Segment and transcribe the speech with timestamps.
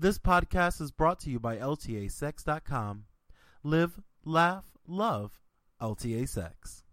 [0.00, 3.04] This podcast is brought to you by LTASex.com.
[3.62, 5.38] Live, laugh, love
[5.78, 6.84] LTA Sex.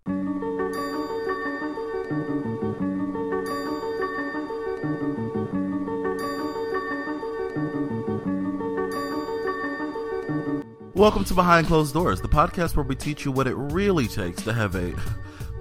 [10.93, 14.41] Welcome to Behind Closed Doors, the podcast where we teach you what it really takes
[14.41, 14.93] to have a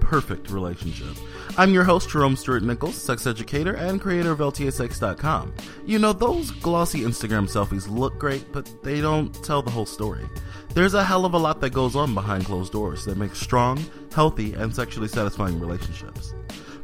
[0.06, 1.16] perfect relationship.
[1.58, 5.52] I'm your host, Jerome Stewart Nichols, sex educator and creator of LTASex.com.
[5.84, 10.24] You know, those glossy Instagram selfies look great, but they don't tell the whole story.
[10.74, 13.84] There's a hell of a lot that goes on behind closed doors that makes strong,
[14.14, 16.34] healthy, and sexually satisfying relationships.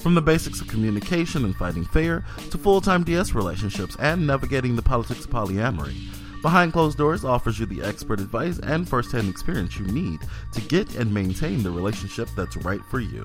[0.01, 4.75] From the basics of communication and fighting fair to full time DS relationships and navigating
[4.75, 6.22] the politics of polyamory.
[6.43, 10.97] Behind Closed Doors offers you the expert advice and first-hand experience you need to get
[10.97, 13.25] and maintain the relationship that's right for you.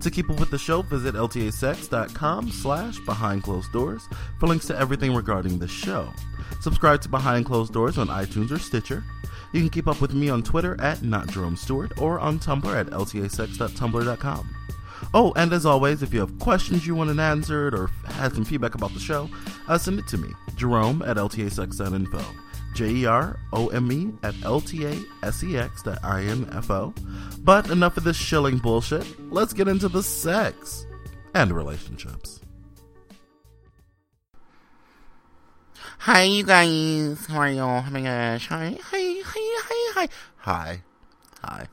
[0.00, 4.08] To keep up with the show, visit ltasex.com slash behind closed doors
[4.38, 6.12] for links to everything regarding the show.
[6.60, 9.02] Subscribe to Behind Closed Doors on iTunes or Stitcher.
[9.52, 12.74] You can keep up with me on Twitter at not Jerome Stewart or on Tumblr
[12.74, 14.56] at ltasex.tumblr.com.
[15.12, 18.44] Oh, and as always, if you have questions you want an answered or had some
[18.44, 19.28] feedback about the show,
[19.68, 22.24] uh, send it to me, Jerome at ltasex.info.
[22.74, 26.22] J E R O M E at L T A S E X dot I
[26.24, 26.92] N F O.
[27.38, 29.06] But enough of this shilling bullshit.
[29.32, 30.84] Let's get into the sex
[31.34, 32.40] and relationships.
[35.98, 37.24] Hi, you guys.
[37.26, 37.84] How are y'all?
[37.86, 38.48] Oh my gosh.
[38.48, 40.08] Hi, hi, hi, hi,
[40.38, 40.82] hi.
[41.42, 41.68] Hi.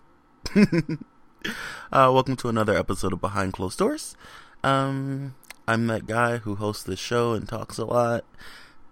[0.56, 0.98] Hi.
[1.92, 4.16] uh, welcome to another episode of Behind Closed Doors.
[4.64, 5.36] Um,
[5.68, 8.26] I'm that guy who hosts this show and talks a lot.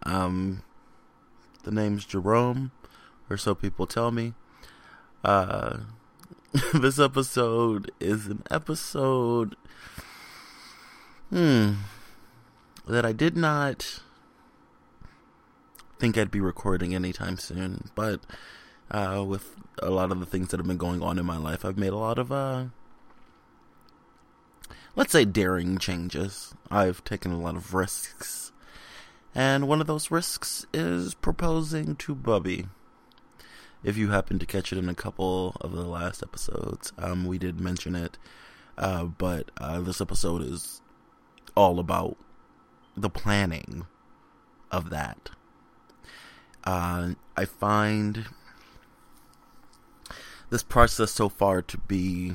[0.03, 0.63] Um,
[1.63, 2.71] the name's Jerome,
[3.29, 4.33] or so people tell me.
[5.23, 5.79] Uh,
[6.73, 9.55] this episode is an episode,
[11.29, 11.73] hmm,
[12.87, 14.01] that I did not
[15.99, 18.21] think I'd be recording anytime soon, but
[18.91, 21.63] uh, with a lot of the things that have been going on in my life,
[21.63, 22.65] I've made a lot of, uh,
[24.95, 26.53] let's say, daring changes.
[26.69, 28.51] I've taken a lot of risks.
[29.35, 32.67] And one of those risks is proposing to Bubby.
[33.83, 37.37] If you happen to catch it in a couple of the last episodes, um, we
[37.37, 38.17] did mention it.
[38.77, 40.81] Uh, but uh, this episode is
[41.55, 42.17] all about
[42.97, 43.85] the planning
[44.71, 45.29] of that.
[46.63, 48.25] Uh, I find
[50.49, 52.33] this process so far to be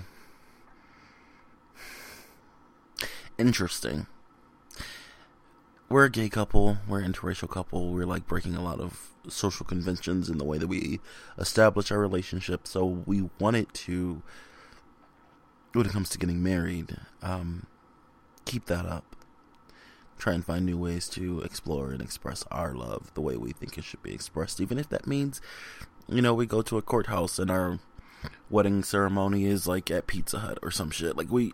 [3.39, 4.07] interesting.
[5.89, 9.67] We're a gay couple, we're an interracial couple, we're like breaking a lot of social
[9.67, 11.01] conventions in the way that we
[11.39, 14.23] establish our relationship, so we wanted to,
[15.73, 17.67] when it comes to getting married, um,
[18.45, 19.05] keep that up.
[20.17, 23.77] Try and find new ways to explore and express our love the way we think
[23.77, 25.41] it should be expressed, even if that means,
[26.09, 27.79] you know, we go to a courthouse and our
[28.51, 31.17] wedding ceremony is like at Pizza Hut or some shit.
[31.17, 31.53] Like we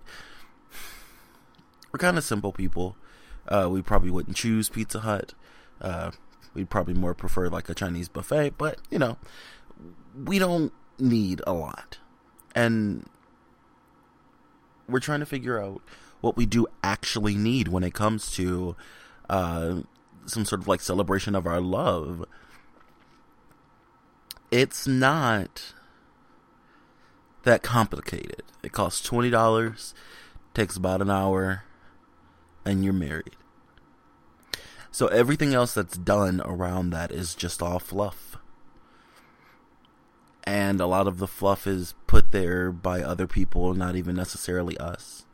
[1.93, 2.97] we're kind of simple people.
[3.49, 5.35] Uh, we probably wouldn't choose Pizza Hut.
[5.81, 6.13] Uh,
[6.55, 9.17] we'd probably more prefer like a Chinese buffet, but you know,
[10.15, 11.99] we don't need a lot.
[12.55, 13.09] And
[14.89, 15.83] we're trying to figure out
[16.21, 18.77] what we do actually need when it comes to
[19.29, 19.81] uh,
[20.27, 22.25] some sort of like celebration of our love.
[24.51, 25.75] It's not
[27.45, 28.43] that complicated.
[28.63, 29.95] It costs twenty dollars,
[30.55, 31.65] takes about an hour,
[32.65, 33.37] and you're married.
[34.91, 38.37] So everything else that's done around that is just all fluff.
[40.45, 44.77] And a lot of the fluff is put there by other people, not even necessarily
[44.79, 45.27] us.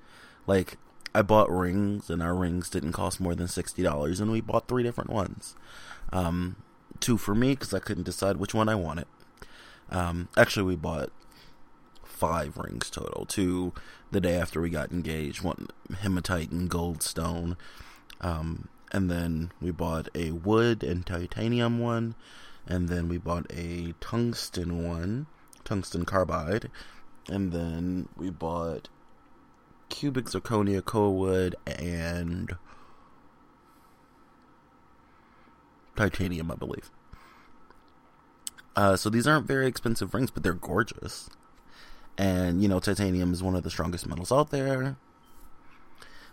[0.47, 0.77] Like,
[1.15, 4.83] I bought rings, and our rings didn't cost more than $60, and we bought three
[4.83, 5.55] different ones.
[6.13, 6.57] Um,
[7.01, 9.07] two for me, because I couldn't decide which one I wanted.
[9.91, 11.11] Um, actually, we bought
[12.17, 13.27] five rings total.
[13.27, 13.73] Two
[14.11, 15.69] the day after we got engaged, one
[16.01, 17.57] hematite and gold stone.
[18.21, 22.15] Um, and then we bought a wood and titanium one,
[22.67, 25.27] and then we bought a tungsten one,
[25.65, 26.71] tungsten carbide,
[27.29, 28.89] and then we bought
[29.89, 32.57] cubic zirconia koa wood and
[35.97, 36.91] titanium, I believe.
[38.75, 41.31] Uh, so these aren't very expensive rings, but they're gorgeous.
[42.19, 44.97] And, you know, titanium is one of the strongest metals out there.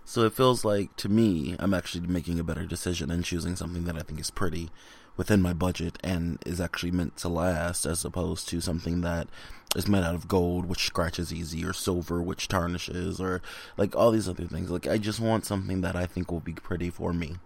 [0.05, 3.85] So it feels like, to me, I'm actually making a better decision and choosing something
[3.85, 4.69] that I think is pretty
[5.15, 9.27] within my budget and is actually meant to last as opposed to something that
[9.75, 13.41] is made out of gold, which scratches easy, or silver, which tarnishes, or
[13.77, 14.69] like all these other things.
[14.69, 17.37] Like, I just want something that I think will be pretty for me.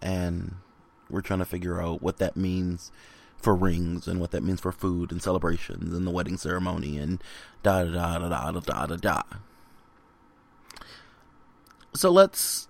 [0.00, 0.56] And
[1.10, 2.90] we're trying to figure out what that means
[3.40, 7.22] for rings and what that means for food and celebrations and the wedding ceremony and
[7.62, 9.22] da da da da da da da da.
[11.94, 12.68] So let's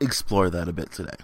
[0.00, 1.16] explore that a bit today.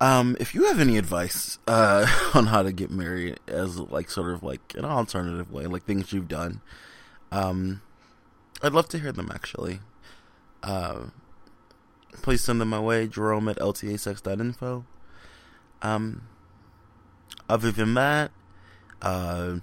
[0.00, 4.32] Um, if you have any advice uh, on how to get married as like sort
[4.32, 6.60] of like an alternative way, like things you've done,
[7.32, 7.80] um,
[8.62, 9.80] I'd love to hear them actually.
[10.62, 11.04] Uh,
[12.22, 14.84] please send them my way, Jerome at ltasex.info.
[15.82, 16.22] Um,
[17.48, 18.30] other than that,
[19.02, 19.56] uh,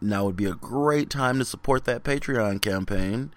[0.00, 3.32] now would be a great time to support that Patreon campaign,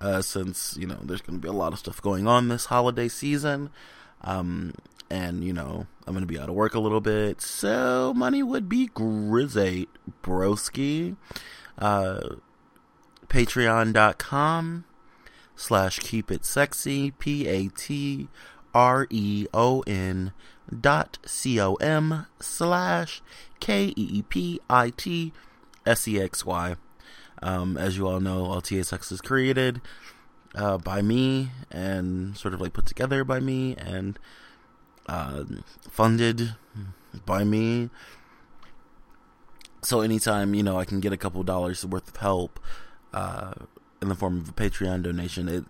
[0.00, 2.66] uh, since you know there's going to be a lot of stuff going on this
[2.66, 3.70] holiday season,
[4.22, 4.74] um,
[5.10, 8.42] and you know I'm going to be out of work a little bit, so money
[8.42, 9.90] would be grizzate
[10.22, 11.16] broski.
[11.78, 12.36] Uh,
[13.28, 14.84] Patreon.com
[15.54, 18.28] slash keep it sexy p a t
[18.74, 20.32] r e o n
[20.78, 23.22] dot c o m slash
[23.58, 25.32] k e e p i t
[25.86, 26.76] s e x y.
[27.42, 29.80] Um, as you all know, LTASex is created
[30.54, 34.18] uh, by me and sort of like put together by me and
[35.06, 35.44] uh,
[35.90, 36.54] funded
[37.24, 37.90] by me.
[39.82, 42.60] So anytime you know I can get a couple dollars worth of help
[43.14, 43.54] uh,
[44.02, 45.64] in the form of a Patreon donation, it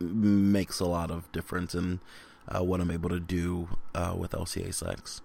[0.00, 2.00] makes a lot of difference in
[2.48, 5.20] uh, what I'm able to do uh, with LTA Sex.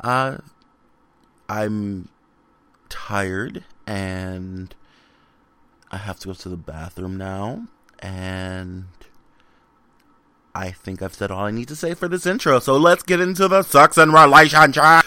[0.00, 0.38] Uh,
[1.48, 2.08] I'm
[2.88, 4.74] tired and
[5.90, 7.68] I have to go to the bathroom now,
[8.00, 8.86] and
[10.54, 12.58] I think I've said all I need to say for this intro.
[12.58, 15.04] So let's get into the sex and relationship.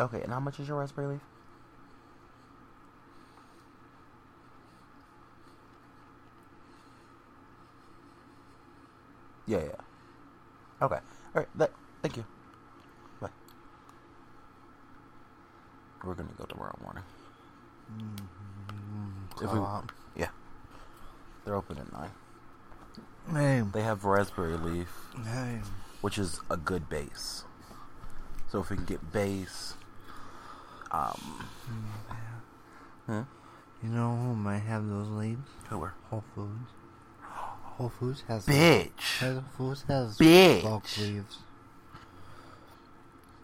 [0.00, 1.20] Okay, and how much is your raspberry leaf?
[9.46, 10.84] Yeah, yeah.
[10.84, 10.96] Okay.
[10.96, 11.00] All
[11.34, 11.48] right.
[11.56, 11.72] That,
[12.02, 12.24] thank you.
[13.20, 13.28] Bye.
[16.04, 17.02] We're gonna go tomorrow morning.
[19.36, 19.92] If we- Co-op.
[20.16, 20.28] yeah.
[21.44, 22.10] They're open at nine.
[23.30, 24.88] Hey, They have raspberry leaf,
[25.24, 25.60] hey,
[26.00, 27.44] which is a good base.
[28.48, 29.74] So if we can get base,
[30.92, 31.46] um,
[33.06, 33.22] huh?
[33.82, 35.48] you know who might have those leaves?
[35.70, 35.94] Who are?
[36.10, 36.70] Whole Foods.
[37.22, 39.18] Whole Foods has Bitch.
[39.20, 40.62] Whole Foods has Bitch.
[40.62, 41.38] bulk leaves.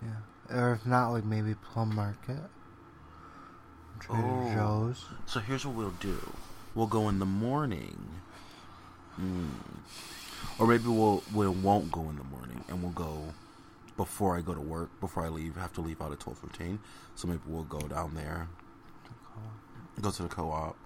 [0.03, 2.39] Yeah, or if not, like maybe Plum Market,
[4.01, 4.53] Trader Oh.
[4.55, 5.05] Joe's.
[5.27, 6.19] So here's what we'll do.
[6.75, 7.99] We'll go in the morning.
[9.21, 9.49] Mm.
[10.61, 13.35] Or maybe we'll we won't go in the morning and we'll go
[13.99, 15.59] before I go to work, before I leave.
[15.59, 16.79] I have to leave out at twelve fifteen.
[17.17, 18.49] So maybe we'll go down there,
[20.01, 20.77] go to the co op,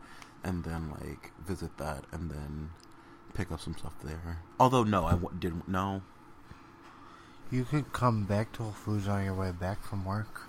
[0.42, 2.70] and then like visit that and then
[3.34, 4.38] pick up some stuff there.
[4.58, 6.02] Although no, I w- didn't no.
[7.52, 10.40] You could come back to Whole Foods on your way back from work.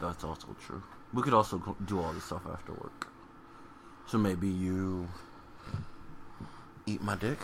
[0.00, 0.82] That's also true.
[1.12, 3.06] We could also do all this stuff after work.
[4.06, 5.08] So maybe you
[6.86, 7.38] eat my dick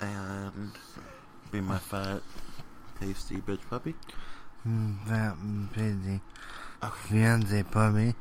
[0.00, 0.72] and
[1.50, 2.22] be my fat,
[3.02, 3.94] pasty bitch puppy.
[4.66, 5.34] Mm, that
[5.74, 6.20] busy.
[6.82, 7.08] Okay.
[7.08, 8.14] Fiance puppy.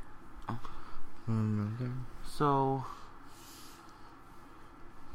[1.29, 1.93] Mm,
[2.25, 2.83] So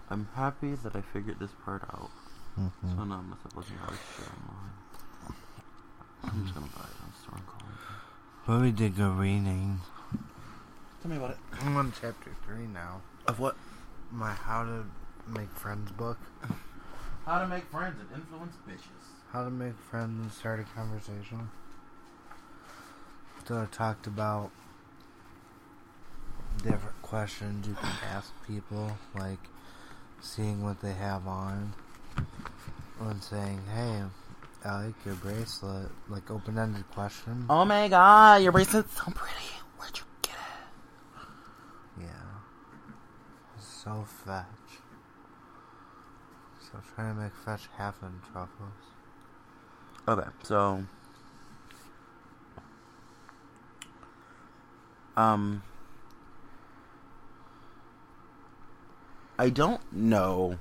[0.09, 2.11] I'm happy that I figured this part out.
[2.59, 2.71] mhm.
[2.97, 4.73] So now I'm not looking how to share online.
[6.25, 8.47] I'm just gonna buy it on store and call it.
[8.47, 9.81] But we did good reading.
[11.03, 11.39] Tell me about it.
[11.61, 13.01] I'm on chapter three now.
[13.27, 13.57] Of what?
[14.13, 14.85] My How to
[15.29, 16.19] Make Friends book.
[17.27, 19.07] How to make friends and influence bitches.
[19.37, 21.51] How to make friends and start a conversation.
[23.47, 24.51] So I talked about
[26.63, 29.41] different questions you can ask people, like
[30.23, 31.75] seeing what they have on,
[32.99, 34.05] and saying, "Hey,
[34.65, 37.45] I like your bracelet." Like open-ended question.
[37.51, 39.51] Oh my god, your bracelet's so pretty.
[39.77, 42.05] Where'd you get it?
[42.05, 42.07] Yeah.
[43.59, 44.81] So fetch.
[46.59, 48.96] So trying to make fetch happen, truffles.
[50.09, 50.85] Okay, so
[55.17, 55.63] um
[59.39, 60.59] I don't know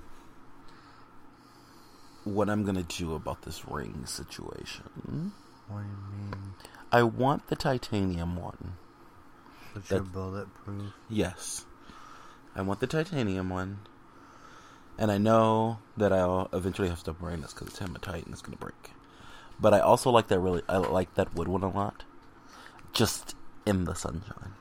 [2.26, 5.32] what I'm going to do about this ring situation.
[5.68, 6.54] What do you mean?
[6.92, 8.74] I want the titanium one.
[9.90, 10.94] That- bulletproof.
[11.10, 11.66] Yes.
[12.56, 13.80] I want the titanium one.
[14.98, 18.34] And I know that I'll eventually have to stop wearing this because it's hematite and
[18.34, 18.92] it's going to break.
[19.60, 22.04] But I also like that really, I like that wood one a lot.
[22.94, 23.36] Just
[23.66, 24.54] in the sunshine.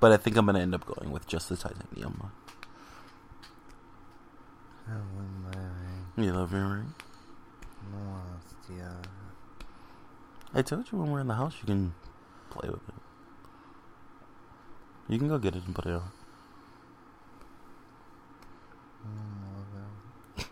[0.00, 2.32] But I think I'm going to end up going with just the titanium one.
[4.88, 6.26] I love my ring.
[6.26, 6.94] You love your ring?
[7.92, 9.02] Lost, yeah.
[10.54, 11.94] I told you when we're in the house you can
[12.50, 12.94] play with it.
[15.08, 16.10] You can go get it and put it on.
[19.06, 20.44] Mm,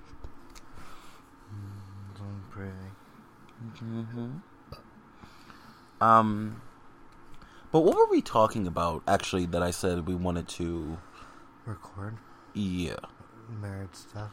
[2.17, 2.73] so pretty.
[3.65, 4.31] Mm-hmm.
[6.01, 6.61] Um,
[7.73, 9.03] but what were we talking about?
[9.09, 10.99] Actually, that I said we wanted to.
[11.65, 12.19] Record
[12.55, 12.97] Yeah,
[13.49, 14.31] marriage stuff.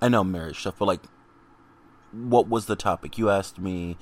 [0.00, 1.02] I know marriage stuff, but like,
[2.10, 3.18] what was the topic?
[3.18, 3.96] You asked me,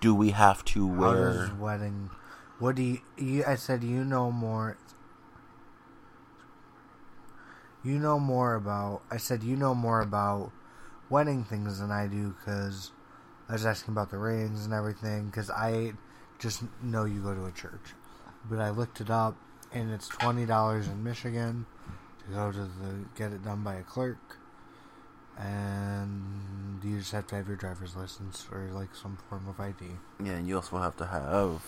[0.00, 1.50] do we have to How wear?
[1.58, 2.10] wedding?
[2.58, 3.44] What do you, you?
[3.46, 4.76] I said you know more.
[7.82, 9.02] You know more about.
[9.10, 10.50] I said you know more about
[11.08, 12.90] wedding things than I do because
[13.48, 15.92] I was asking about the rings and everything because I
[16.38, 17.94] just know you go to a church,
[18.50, 19.36] but I looked it up
[19.72, 21.66] and it's twenty dollars in Michigan
[22.26, 24.38] to go to the get it done by a clerk,
[25.38, 29.84] and you just have to have your driver's license or like some form of ID.
[30.22, 31.62] Yeah, and you also have to have.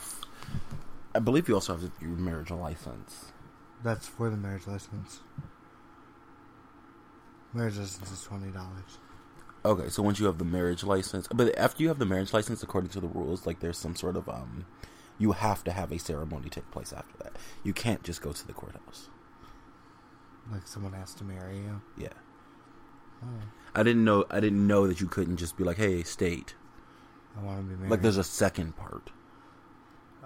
[1.14, 3.32] I believe you also have your marriage license.
[3.82, 5.20] That's for the marriage license.
[7.52, 8.98] Marriage license is twenty dollars.
[9.64, 12.62] Okay, so once you have the marriage license, but after you have the marriage license,
[12.62, 14.66] according to the rules, like there's some sort of um,
[15.18, 17.36] you have to have a ceremony take place after that.
[17.64, 19.08] You can't just go to the courthouse.
[20.50, 21.82] Like someone has to marry you.
[21.98, 22.08] Yeah,
[23.22, 23.26] Oh,
[23.74, 24.24] I didn't know.
[24.30, 26.54] I didn't know that you couldn't just be like, "Hey, state."
[27.36, 27.90] I want to be married.
[27.90, 29.10] Like, there's a second part.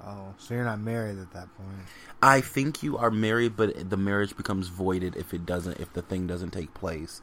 [0.04, 1.68] oh, so you're not married at that point.
[2.22, 6.02] I think you are married, but the marriage becomes voided if it doesn't, if the
[6.02, 7.20] thing doesn't take place,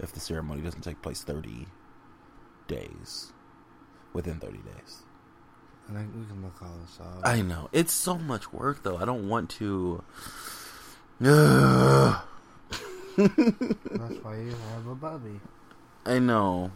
[0.00, 1.66] if the ceremony doesn't take place thirty
[2.68, 3.32] days,
[4.12, 5.02] within thirty days.
[5.88, 7.20] And I, we can look all this up.
[7.26, 8.96] I know it's so much work, though.
[8.96, 10.02] I don't want to.
[11.24, 12.22] Ugh.
[13.16, 15.40] That's why you have a bubby.
[16.06, 16.70] I know.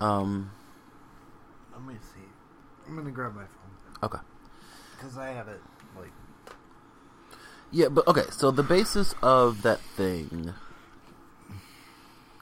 [0.00, 0.50] Um.
[1.72, 2.20] Let me see.
[2.86, 4.18] I'm gonna grab my phone Okay.
[4.96, 5.60] because I have it
[5.96, 6.10] like
[7.72, 8.24] Yeah, but okay.
[8.30, 10.52] So the basis of that thing,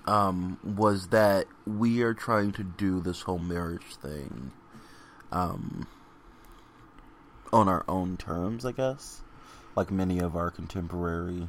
[0.07, 4.51] um, was that we are trying to do this whole marriage thing,
[5.31, 5.87] um,
[7.53, 9.23] on our own terms, I guess.
[9.77, 11.49] Like many of our contemporary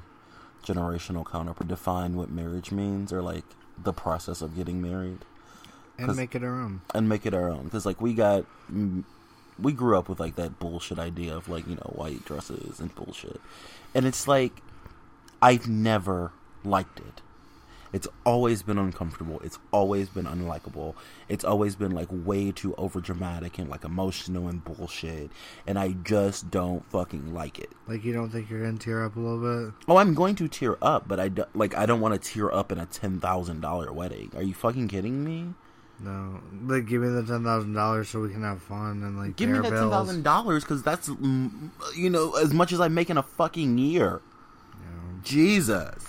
[0.63, 3.45] generational counterpart define what marriage means, or like
[3.83, 5.25] the process of getting married.
[5.97, 6.81] and make it our own.
[6.93, 8.45] and make it our own because like we got
[9.61, 12.93] we grew up with like that bullshit idea of like you know white dresses and
[12.95, 13.39] bullshit.
[13.93, 14.61] And it's like
[15.41, 16.31] i've never
[16.63, 17.21] liked it.
[17.93, 19.41] It's always been uncomfortable.
[19.43, 20.95] It's always been unlikable.
[21.27, 25.29] It's always been like way too over dramatic and like emotional and bullshit.
[25.67, 27.69] And i just don't fucking like it.
[27.87, 29.73] Like you don't think you're gonna tear up a little bit?
[29.87, 32.53] oh i'm going to tear up but i do, like i don't want to tear
[32.53, 34.31] up in a $10000 wedding.
[34.35, 35.53] Are you fucking kidding me
[36.03, 36.39] No.
[36.65, 39.49] Like give me the ten thousand dollars so we can have fun and like Give
[39.49, 43.09] me that ten thousand dollars because that's mm, you know as much as I make
[43.09, 44.21] in a fucking year.
[44.79, 45.19] Know.
[45.23, 46.07] Jesus.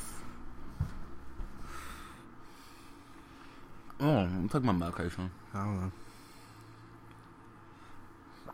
[4.00, 5.30] Oh, I'm taking my medication.
[5.54, 5.92] I don't know.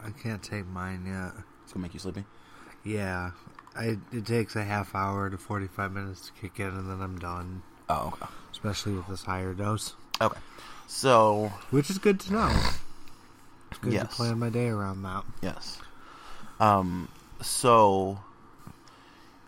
[0.01, 1.33] I can't take mine yet.
[1.65, 2.25] It's gonna make you sleepy.
[2.85, 3.31] Yeah,
[3.77, 7.19] I, it takes a half hour to 45 minutes to kick in, and then I'm
[7.19, 7.63] done.
[7.89, 8.27] Oh, okay.
[8.53, 10.39] Especially with this higher dose, Okay.
[10.89, 12.49] So which is good to know.
[13.71, 14.09] It's good Yes.
[14.09, 15.25] to plan my day around that.
[15.43, 15.79] yes.
[16.59, 17.09] Um.
[17.43, 18.19] So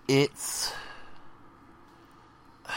[0.07, 0.73] it's.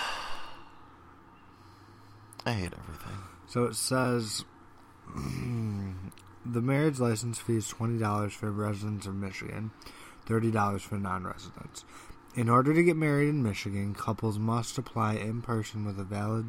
[2.46, 3.17] I hate everything.
[3.48, 4.43] So it says
[5.15, 9.72] the marriage license fee is twenty dollars for residents of Michigan,
[10.25, 11.84] thirty dollars for non-residents.
[12.36, 16.46] In order to get married in Michigan, couples must apply in person with a valid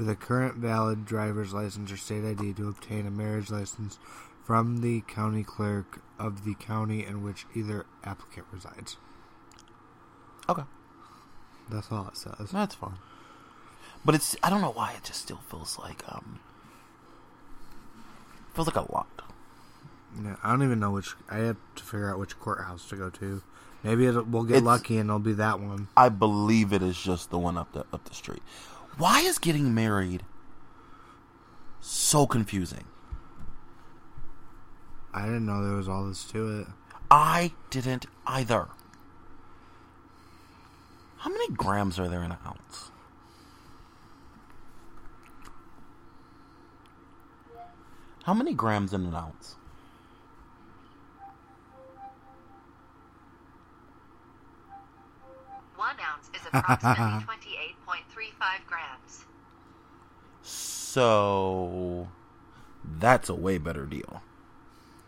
[0.00, 3.98] with a current valid driver's license or state ID to obtain a marriage license
[4.42, 8.96] from the county clerk of the county in which either applicant resides.
[10.48, 10.62] Okay.
[11.70, 12.50] That's all it says.
[12.50, 12.96] That's fine.
[14.02, 16.40] But it's I don't know why it just still feels like um
[18.54, 19.06] feels like a lot.
[20.24, 21.14] Yeah, I don't even know which.
[21.28, 23.42] I have to figure out which courthouse to go to.
[23.84, 25.88] Maybe it'll, we'll get It's- lucky and it'll be that one.
[25.94, 28.42] I believe it is just the one up the up the street.
[29.00, 30.24] Why is getting married
[31.80, 32.84] so confusing?
[35.14, 36.66] I didn't know there was all this to it.
[37.10, 38.68] I didn't either.
[41.16, 42.90] How many grams are there in an ounce?
[48.24, 49.56] How many grams in an ounce?
[55.74, 57.24] One ounce is approximately
[58.40, 59.24] 28.35 grams.
[60.42, 62.08] So
[62.98, 64.22] that's a way better deal.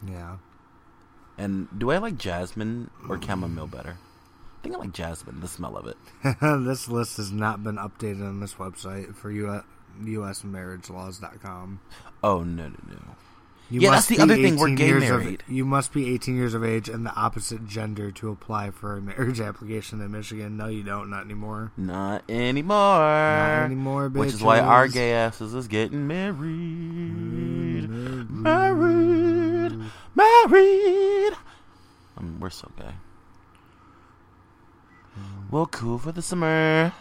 [0.06, 0.36] Yeah.
[1.38, 3.96] And do I like jasmine or chamomile better?
[3.98, 5.96] I think I like jasmine, the smell of it.
[6.64, 9.64] this list has not been updated on this website for U-
[10.00, 11.80] usmarriagelaws.com.
[12.22, 13.16] Oh no no no.
[13.70, 15.42] You Yeah, must that's the other thing, we're 18 gay years of- married.
[15.48, 19.00] you must be 18 years of age and the opposite gender to apply for a
[19.00, 20.58] marriage application in Michigan.
[20.58, 21.08] No, you don't.
[21.08, 21.72] Not anymore.
[21.78, 22.76] Not anymore.
[22.76, 24.18] Not anymore, bitches.
[24.18, 27.88] Which is why our gay asses is getting married.
[28.30, 29.78] Married.
[30.14, 31.32] Married.
[32.18, 32.92] Um, we're so gay.
[35.50, 36.92] Well, cool for the summer.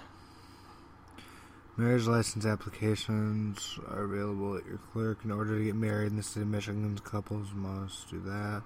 [1.77, 5.19] Marriage license applications are available at your clerk.
[5.23, 8.61] In order to get married in the state of Michigan, couples must do that.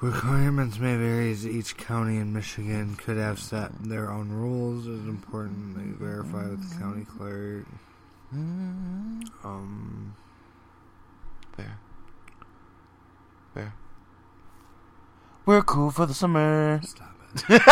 [0.00, 4.86] Requirements may vary as each county in Michigan could have set their own rules.
[4.86, 7.66] It is important that you verify with the county clerk.
[8.32, 10.14] Um,
[11.56, 11.78] Fair.
[13.54, 13.74] Fair.
[15.44, 16.80] We're cool for the summer.
[16.82, 17.44] stop it.
[17.48, 17.64] Get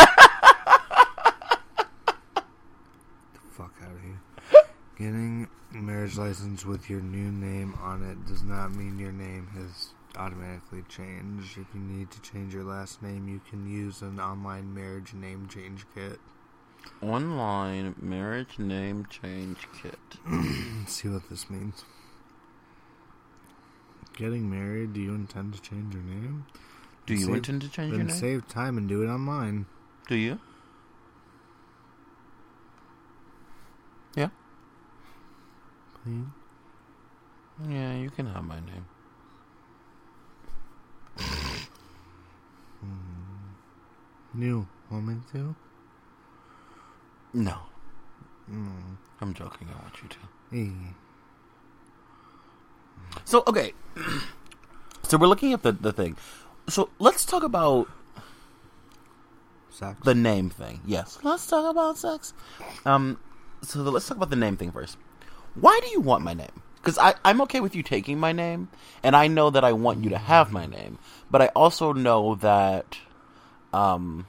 [3.33, 4.19] the fuck out of here.
[4.99, 9.47] Getting a marriage license with your new name on it does not mean your name
[9.55, 11.57] has automatically changed.
[11.57, 15.47] If you need to change your last name, you can use an online marriage name
[15.47, 16.19] change kit.
[17.01, 19.99] Online marriage name change kit.
[20.87, 21.85] See what this means.
[24.17, 26.45] Getting married, do you intend to change your name?
[27.05, 28.15] Do you Save- intend to change your name?
[28.17, 29.65] Save time and do it online.
[30.09, 30.39] Do you?
[34.15, 34.29] Yeah.
[36.03, 36.25] Please.
[37.69, 38.85] Yeah, you can have my name.
[44.33, 44.67] New.
[44.91, 45.55] Want me to?
[47.33, 47.57] No,
[48.49, 48.97] Mm.
[49.21, 49.67] I'm joking.
[49.69, 50.17] I want you to.
[50.51, 50.71] Hey.
[53.25, 53.73] So okay,
[55.03, 56.15] so we're looking at the the thing.
[56.67, 57.87] So let's talk about
[59.69, 59.99] Sex.
[60.03, 60.81] the name thing.
[60.85, 62.33] Yes, let's talk about sex.
[62.85, 63.19] Um,
[63.61, 64.97] so the, let's talk about the name thing first.
[65.59, 66.61] Why do you want my name?
[66.75, 68.69] Because I'm okay with you taking my name,
[69.03, 70.97] and I know that I want you to have my name,
[71.29, 72.97] but I also know that,
[73.73, 74.27] um,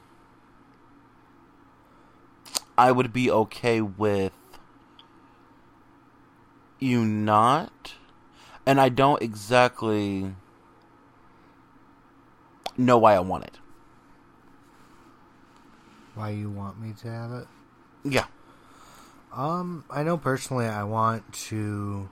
[2.77, 4.33] I would be okay with
[6.81, 7.95] you not,
[8.67, 10.35] and I don't exactly
[12.77, 13.59] know why I want it.
[16.15, 17.47] Why you want me to have it?
[18.03, 18.27] Yeah.
[19.33, 22.09] Um, I know personally I want to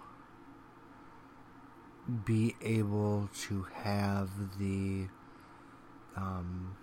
[2.25, 5.07] be able to have the
[6.17, 6.77] um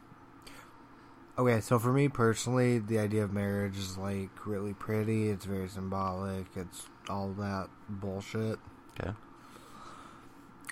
[1.37, 5.67] Okay, so for me personally, the idea of marriage is like really pretty, it's very
[5.67, 8.57] symbolic, it's all that bullshit.
[8.97, 9.11] Okay.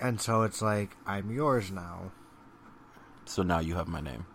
[0.01, 2.11] And so it's like I'm yours now.
[3.25, 4.25] So now you have my name.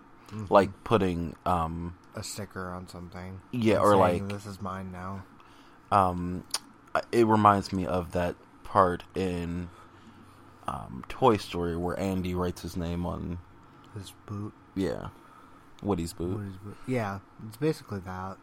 [0.50, 3.40] Like putting um A sticker on something.
[3.52, 5.22] Yeah, or like- this is mine now.
[5.92, 6.44] um
[7.12, 9.68] it reminds me of that part in
[10.66, 13.38] um Toy Story where Andy writes his name on
[13.94, 14.52] his boot.
[14.74, 15.08] yeah,
[15.82, 16.40] Woody's boot.
[16.46, 16.76] Is boot?
[16.86, 18.36] Yeah, it's basically that.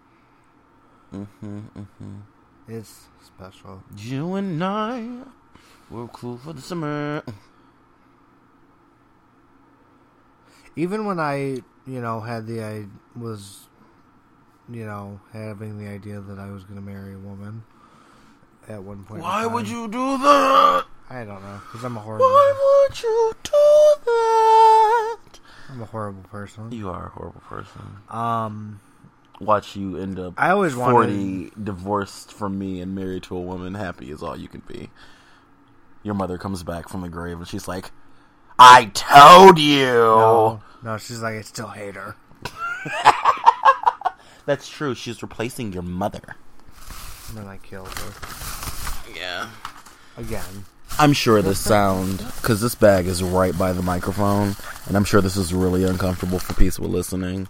[1.14, 2.22] Mhm, mhm.
[2.68, 3.84] It's special.
[3.98, 5.24] You and I
[5.90, 7.24] were cool for the summer.
[10.76, 12.86] Even when I, you know, had the I
[13.18, 13.68] was,
[14.70, 17.64] you know, having the idea that I was going to marry a woman
[18.68, 19.20] at one point.
[19.20, 20.86] in Why would you do that?
[21.10, 22.26] I don't know, because I'm a horrible.
[22.26, 23.52] Why would you do
[24.06, 25.40] that?
[25.70, 26.72] I'm a horrible person.
[26.72, 27.82] You are a horrible person.
[28.10, 28.80] Um,
[29.42, 31.52] Watch you end up I always wanted.
[31.52, 34.90] 40 divorced from me and married to a woman happy is all you can be
[36.04, 37.92] your mother comes back from the grave and she's like
[38.58, 42.16] i told you No, no, she's like, I still hate her.
[44.46, 44.94] that's true.
[44.94, 46.36] She's replacing your mother.
[47.30, 49.14] And then I killed her.
[49.16, 49.50] Yeah.
[50.18, 50.66] Again.
[51.00, 54.56] i'm sure this sound because this bag is right by the microphone
[54.88, 57.50] and i'm sure this is really uncomfortable for people listening.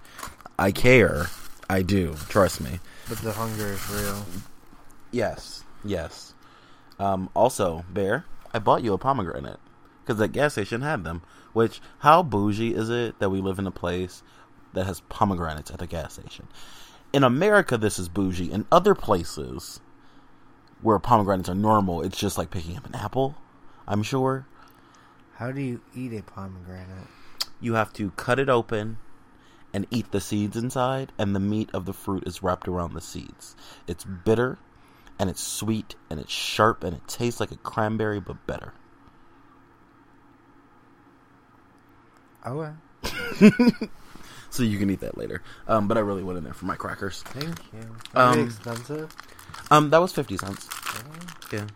[0.57, 1.27] I care.
[1.69, 2.15] I do.
[2.29, 2.79] Trust me.
[3.09, 4.25] But the hunger is real.
[5.11, 5.63] yes.
[5.83, 6.33] Yes.
[6.97, 9.59] Um, also bear i bought you a pomegranate
[10.05, 11.21] because that gas station had them.
[11.53, 14.21] Which how bougie is it that we live in a place
[14.73, 16.47] that has pomegranates at the gas station?
[17.13, 18.51] In America, this is bougie.
[18.51, 19.79] In other places
[20.81, 23.35] where pomegranates are normal, it's just like picking up an apple.
[23.87, 24.45] I'm sure
[25.35, 27.07] How do you eat a pomegranate?
[27.61, 28.97] you have to cut it open
[29.73, 33.01] and eat the seeds inside, and the meat of the fruit is wrapped around the
[33.01, 33.55] seeds.
[33.87, 34.57] It's bitter,
[35.19, 38.73] and it's sweet, and it's sharp, and it tastes like a cranberry, but better.
[42.45, 42.71] Okay.
[44.51, 45.41] So you can eat that later.
[45.67, 47.23] Um, but I really went in there for my crackers.
[47.23, 47.93] Thank you.
[48.13, 49.13] Um, expensive.
[49.69, 50.69] Um, that was fifty cents.
[51.51, 51.67] Yeah.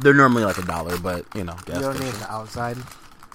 [0.00, 2.20] They're normally like a dollar, but you know, gas You don't need station.
[2.20, 2.76] the outside.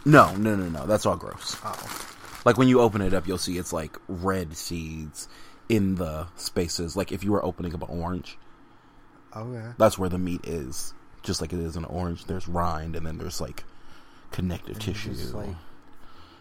[0.04, 0.88] No, no, no, no.
[0.88, 1.58] That's all gross.
[1.64, 2.08] Oh.
[2.44, 5.28] Like when you open it up, you'll see it's like red seeds
[5.70, 6.98] in the spaces.
[6.98, 8.38] Like if you were opening up an orange,
[9.36, 9.74] Okay.
[9.78, 10.94] that's where the meat is.
[11.22, 13.64] Just like it is in an orange, there's rind, and then there's like
[14.32, 15.14] connective And tissue.
[15.14, 15.56] just, like-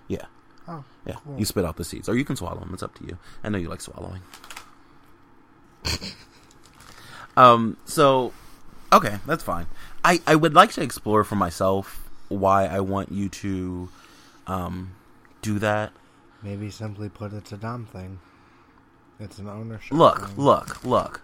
[0.09, 0.27] yeah,
[0.67, 0.85] Oh.
[1.07, 1.17] yeah.
[1.25, 1.39] cool.
[1.39, 2.71] You spit out the seeds, or you can swallow them.
[2.73, 3.19] It's up to you.
[3.45, 4.21] I know you like swallowing.
[7.37, 7.77] um.
[7.85, 8.33] So,
[8.93, 9.67] okay, that's fine.
[10.05, 13.89] I I would like to explore for myself why I want you to,
[14.47, 14.95] um,
[15.43, 15.93] do that.
[16.43, 18.21] Maybe simply put it's a dumb thing.
[19.19, 19.93] It's an ownership.
[19.93, 20.37] Look, thing.
[20.45, 21.21] look, look.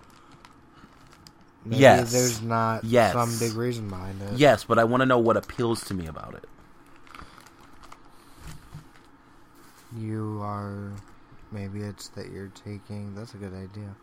[1.64, 2.12] Maybe yes.
[2.12, 3.12] There's not Yes.
[3.12, 4.35] some big reason behind it.
[4.38, 6.44] Yes, but I want to know what appeals to me about it.
[9.96, 10.92] You are.
[11.52, 13.14] Maybe it's that you're taking.
[13.14, 13.94] That's a good idea.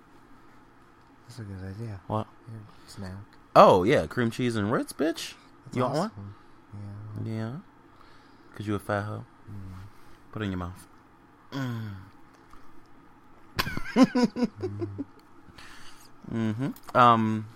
[1.27, 1.99] That's a good idea.
[2.07, 2.27] What?
[2.49, 3.11] Your snack.
[3.55, 5.33] Oh yeah, cream cheese and Ritz, bitch.
[5.65, 6.11] That's You want one?
[7.25, 7.33] Yeah.
[7.33, 7.51] Yeah.
[8.55, 9.25] Cause you a fat hoe.
[9.49, 9.73] Mm.
[10.31, 10.87] Put it in your mouth.
[11.51, 11.91] Mm.
[16.33, 16.97] mm-hmm.
[16.97, 17.47] Um.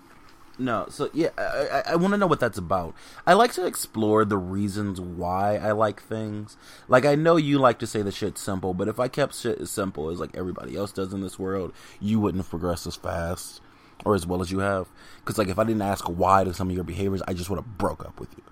[0.58, 2.94] No, so yeah, I, I, I want to know what that's about.
[3.26, 6.56] I like to explore the reasons why I like things.
[6.88, 9.60] Like I know you like to say the shit's simple, but if I kept shit
[9.60, 12.96] as simple as like everybody else does in this world, you wouldn't have progressed as
[12.96, 13.60] fast
[14.04, 14.88] or as well as you have.
[15.18, 17.56] Because like if I didn't ask why to some of your behaviors, I just would
[17.58, 18.44] have broke up with you.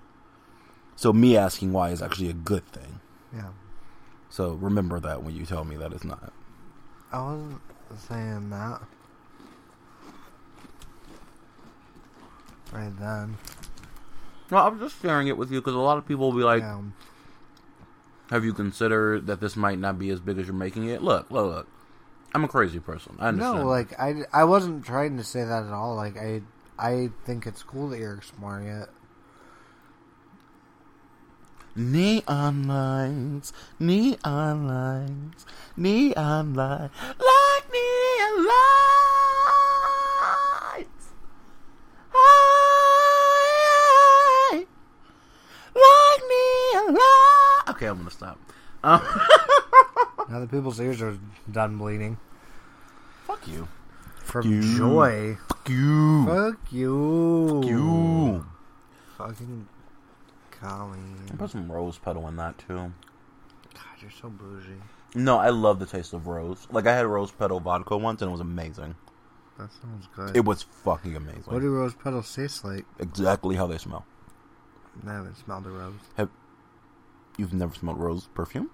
[0.95, 2.99] So me asking why is actually a good thing.
[3.33, 3.49] Yeah.
[4.29, 6.31] So remember that when you tell me that it's not.
[7.11, 7.61] I wasn't
[7.97, 8.81] saying that.
[12.71, 13.37] Right then.
[14.49, 16.61] Well, I'm just sharing it with you because a lot of people will be like,
[16.61, 16.81] yeah.
[18.29, 21.31] "Have you considered that this might not be as big as you're making it?" Look,
[21.31, 21.67] look, look.
[22.33, 23.15] I'm a crazy person.
[23.19, 23.59] I understand.
[23.59, 25.95] No, like I, I wasn't trying to say that at all.
[25.95, 26.41] Like I,
[26.77, 28.89] I think it's cool that you're exploring it.
[31.75, 38.55] neon lines, neon lines, neon lines, like neon lines.
[40.71, 40.85] I,
[42.13, 42.55] ah
[45.75, 46.21] like
[46.91, 47.75] neon.
[47.75, 48.37] Okay, I'm gonna stop.
[48.83, 49.01] Um,
[50.29, 51.17] Now the people's ears are
[51.51, 52.17] done bleeding
[53.27, 53.67] fuck you.
[54.23, 54.77] from you.
[54.77, 55.37] joy.
[55.47, 56.25] Fuck you.
[56.25, 57.61] Fuck you.
[57.61, 58.45] Fuck you.
[59.17, 59.67] Fucking
[60.51, 61.15] Colleen.
[61.37, 62.91] Put some rose petal in that too.
[63.73, 64.81] God, you're so bougie.
[65.13, 66.67] No, I love the taste of rose.
[66.71, 68.95] Like I had rose petal vodka once, and it was amazing.
[69.59, 70.35] That sounds good.
[70.35, 71.43] It was fucking amazing.
[71.45, 72.85] what do rose petals taste like?
[72.99, 74.05] exactly how they smell.
[75.07, 75.93] I haven't smelled a rose.
[77.37, 78.69] You've never smelled rose perfume?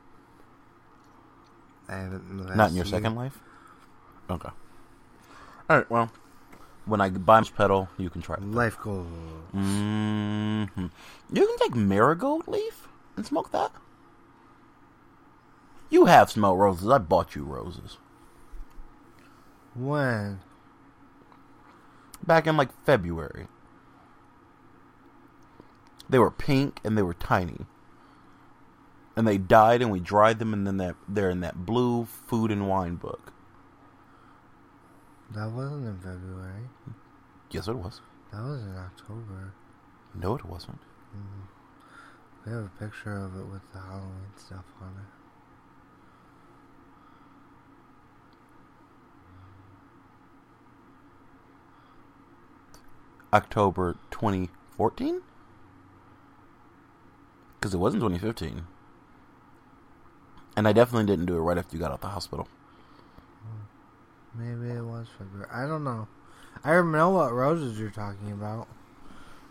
[1.87, 2.55] I haven't.
[2.55, 3.39] Not in your second life?
[4.29, 4.49] Okay.
[5.69, 6.11] Alright, well.
[6.85, 8.43] When I buy petal, you can try it.
[8.43, 9.03] Life goal.
[9.51, 10.63] hmm
[11.31, 13.71] You can take marigold leaf and smoke that.
[15.89, 16.89] You have smelled roses.
[16.89, 17.97] I bought you roses.
[19.75, 20.39] When?
[22.25, 23.47] Back in like February.
[26.09, 27.65] They were pink and they were tiny.
[29.15, 32.51] And they died and we dried them and then that they're in that blue food
[32.51, 33.33] and wine book.
[35.31, 36.69] That wasn't in February.
[37.51, 38.01] Yes it was.
[38.31, 39.53] That was in October.
[40.15, 40.79] No it wasn't.
[41.15, 42.45] Mm-hmm.
[42.45, 45.21] We have a picture of it with the Halloween stuff on it.
[53.33, 55.21] October 2014?
[57.59, 58.65] Because it wasn't 2015.
[60.55, 62.47] And I definitely didn't do it right after you got out the hospital.
[64.35, 65.49] Maybe it was February.
[65.51, 66.07] I don't know.
[66.63, 68.67] I don't know what roses you're talking about.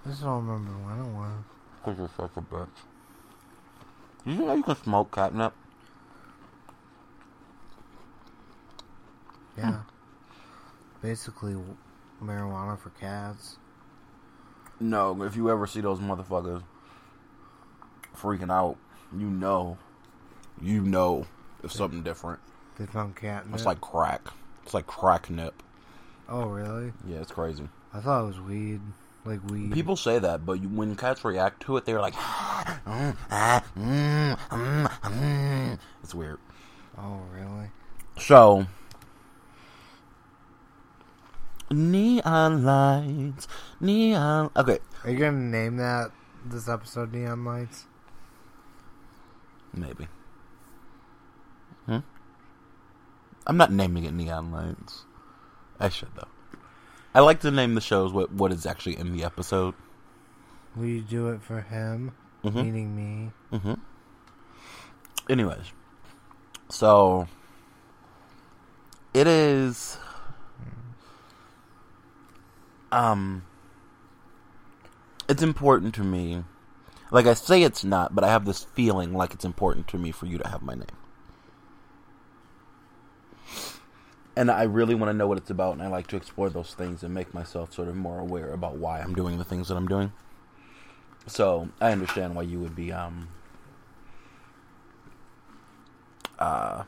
[0.04, 1.44] I just don't remember when it was.
[1.84, 2.68] Because you're such a bitch.
[4.24, 5.54] Did you know you can smoke catnip?
[9.56, 9.80] Yeah.
[11.02, 11.56] Basically,
[12.22, 13.56] marijuana for cats.
[14.78, 16.62] No, if you ever see those motherfuckers
[18.16, 18.76] freaking out,
[19.16, 19.76] you know,
[20.60, 21.26] you know
[21.62, 22.40] if something different.
[22.78, 23.54] They found catnip.
[23.54, 24.22] It's like crack.
[24.64, 25.62] It's like crack nip.
[26.28, 26.92] oh really?
[27.06, 27.68] Yeah, it's crazy.
[27.92, 28.80] I thought it was weed,
[29.24, 29.72] like weed.
[29.72, 34.36] People say that, but you, when cats react to it, they're like, "Mm, ah, mm,
[34.36, 36.38] mm, mm." it's weird.
[36.96, 37.70] Oh really?
[38.18, 38.66] So,
[41.70, 43.48] neon lights,
[43.80, 44.50] neon.
[44.56, 46.10] Okay, Are you gonna name that
[46.44, 47.86] this episode Neon Lights?
[49.74, 50.08] maybe.
[51.86, 51.98] Hmm.
[53.50, 55.02] I'm not naming it neon lights.
[55.80, 56.28] I should though.
[57.12, 59.74] I like to name the shows what what is actually in the episode.
[60.76, 62.12] Will you do it for him?
[62.44, 62.54] Mhm.
[62.54, 63.32] Meaning me.
[63.52, 63.74] Mm-hmm.
[65.28, 65.72] Anyways,
[66.68, 67.26] so
[69.14, 69.98] it is.
[72.92, 73.42] Um,
[75.28, 76.44] it's important to me.
[77.10, 80.12] Like I say, it's not, but I have this feeling like it's important to me
[80.12, 80.86] for you to have my name.
[84.36, 86.74] And I really want to know what it's about, and I like to explore those
[86.74, 89.76] things and make myself sort of more aware about why I'm doing the things that
[89.76, 90.12] I'm doing.
[91.26, 93.28] So I understand why you would be um
[96.38, 96.84] uh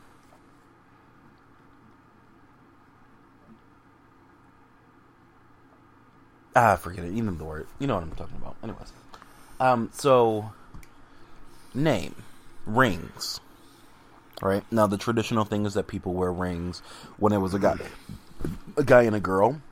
[6.57, 7.13] ah forget it.
[7.13, 7.67] even the word.
[7.79, 8.57] You know what I'm talking about.
[8.63, 8.93] Anyways,
[9.61, 10.53] um, so
[11.75, 12.15] name
[12.67, 13.41] rings.
[14.43, 16.81] Right now, the traditional thing is that people wear rings
[17.17, 17.77] when it was a guy,
[18.77, 19.63] a guy and a girl.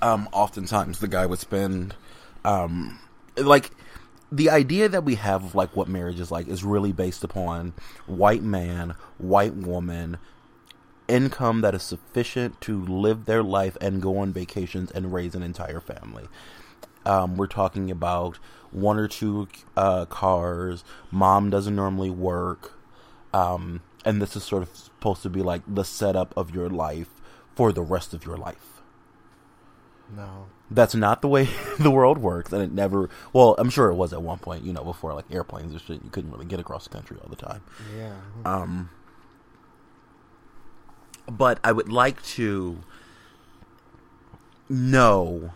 [0.00, 1.94] Um, oftentimes the guy would spend,
[2.42, 2.98] um,
[3.36, 3.70] like
[4.32, 7.74] the idea that we have of like what marriage is like is really based upon
[8.06, 10.16] white man, white woman,
[11.06, 15.42] income that is sufficient to live their life and go on vacations and raise an
[15.42, 16.28] entire family.
[17.04, 18.38] Um, we're talking about
[18.72, 20.82] one or two uh, cars.
[21.10, 22.72] Mom doesn't normally work,
[23.36, 27.20] um, and this is sort of supposed to be like the setup of your life
[27.54, 28.80] for the rest of your life.
[30.14, 30.46] No.
[30.70, 33.10] That's not the way the world works, and it never.
[33.32, 34.64] Well, I'm sure it was at one point.
[34.64, 37.28] You know, before like airplanes and shit, you couldn't really get across the country all
[37.28, 37.62] the time.
[37.96, 38.14] Yeah.
[38.44, 38.90] Um,
[41.30, 42.78] but I would like to
[44.68, 45.52] know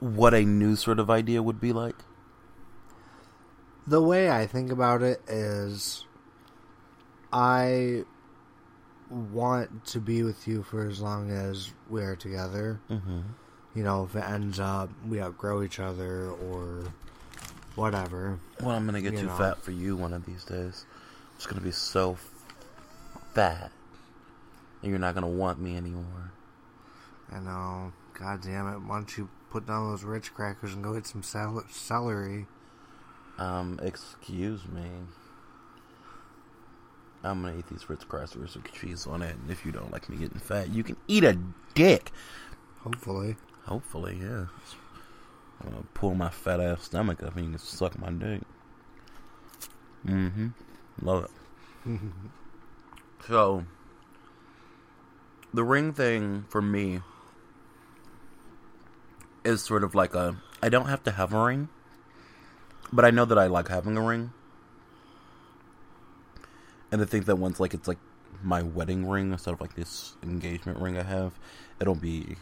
[0.00, 1.96] what a new sort of idea would be like.
[3.86, 6.04] The way I think about it is
[7.32, 8.04] I
[9.10, 12.80] want to be with you for as long as we are together.
[12.90, 13.20] Mm-hmm.
[13.74, 16.84] You know, if it ends up we outgrow each other or
[17.74, 18.38] whatever.
[18.60, 19.36] Well, I'm gonna get You too know.
[19.36, 20.84] fat for you one of these days.
[21.32, 22.18] I'm just gonna be so
[23.34, 23.70] fat,
[24.82, 26.32] and you're not gonna want me anymore.
[27.32, 27.92] I know.
[28.18, 28.78] God damn it.
[28.80, 32.46] Why don't you put down those Ritz crackers and go get some sal- celery?
[33.38, 34.88] Um, excuse me.
[37.24, 40.08] I'm gonna eat these Ritz crackers with cheese on it, and if you don't like
[40.08, 41.38] me getting fat, you can eat a
[41.74, 42.12] dick.
[42.80, 43.36] Hopefully.
[43.66, 44.46] Hopefully, yeah.
[45.60, 48.42] I'm gonna pull my fat ass stomach up and you can suck my dick.
[50.06, 50.48] Mm-hmm.
[51.02, 51.28] Love
[51.86, 52.00] it.
[53.26, 53.64] so,
[55.52, 57.00] the ring thing for me
[59.48, 60.36] is sort of like a.
[60.62, 61.68] I don't have to have a ring,
[62.92, 64.32] but I know that I like having a ring.
[66.90, 67.98] And I think that once, like, it's like
[68.42, 71.38] my wedding ring instead of like this engagement ring I have,
[71.80, 72.36] it'll be.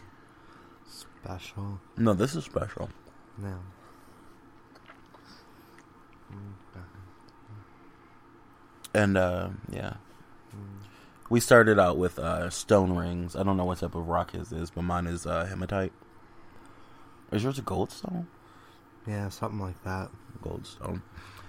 [0.88, 1.80] Special.
[1.96, 2.88] No, this is special.
[3.38, 3.58] No.
[8.94, 9.94] And uh yeah.
[11.28, 13.36] We started out with uh stone rings.
[13.36, 15.92] I don't know what type of rock his is, but mine is uh hematite.
[17.32, 18.28] Is yours a gold stone?
[19.06, 20.10] Yeah, something like that.
[20.42, 21.02] Gold stone.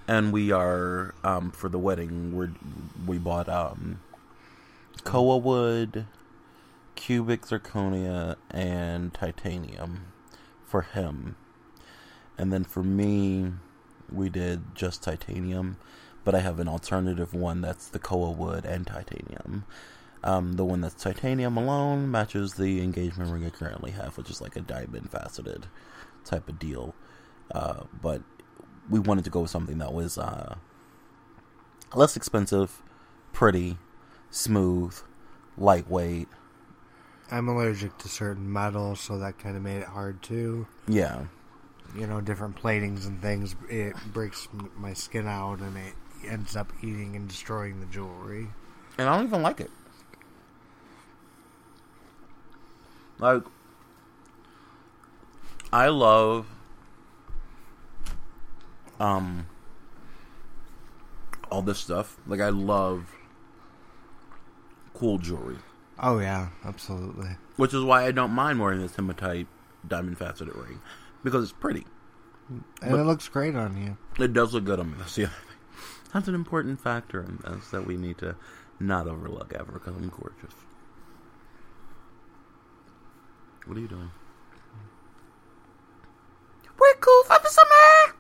[0.08, 2.50] And we are um for the wedding we
[3.06, 4.00] we bought um
[5.04, 6.06] koa wood,
[6.96, 10.06] cubic zirconia, and titanium
[10.66, 11.36] for him.
[12.38, 13.54] And then for me,
[14.12, 15.78] we did just titanium,
[16.24, 19.66] but I have an alternative one that's the koa wood and titanium.
[20.24, 24.42] Um, the one that's titanium alone matches the engagement ring I currently have, which is
[24.42, 25.68] like a diamond faceted
[26.26, 26.96] type of deal.
[27.52, 28.22] Uh, but
[28.90, 30.56] we wanted to go with something that was uh,
[31.94, 32.82] less expensive,
[33.32, 33.78] pretty,
[34.32, 34.98] smooth,
[35.58, 36.28] lightweight.
[37.32, 40.66] I'm allergic to certain metals, so that kind of made it hard too.
[40.88, 41.26] Yeah,
[41.96, 45.94] You know, different platings and things, it breaks my skin out and it
[46.26, 48.48] ends up eating and destroying the jewelry.
[48.98, 49.70] and I don't even like it.
[53.20, 53.44] Like,
[55.74, 56.46] I love,
[59.00, 59.48] um,
[61.52, 62.18] all this stuff.
[62.28, 63.14] Like, I love
[64.94, 65.58] cool jewelry,
[66.00, 67.38] Oh yeah, absolutely.
[67.56, 69.48] which is why I don't mind wearing this hematite
[69.88, 70.82] diamond faceted ring
[71.24, 71.86] because it's pretty.
[72.50, 73.98] And But- it looks great on you.
[74.24, 74.96] It does look good on me.
[74.98, 75.44] That's the other thing.
[76.14, 78.36] That's an important factor in this that we need to
[78.80, 80.54] not overlook ever because I'm gorgeous.
[83.68, 84.12] What are you doing?
[86.80, 88.16] We're cool for the summer.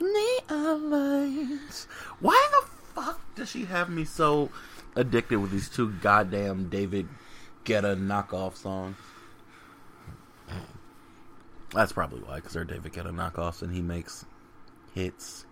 [0.00, 1.84] Neon lights.
[2.20, 4.50] Why the fuck does she have me so
[4.94, 7.08] addicted with these two goddamn David
[7.64, 8.96] Guetta knockoff songs?
[11.72, 14.26] That's probably why, because they're David Guetta knockoffs and he makes
[14.94, 15.45] hits.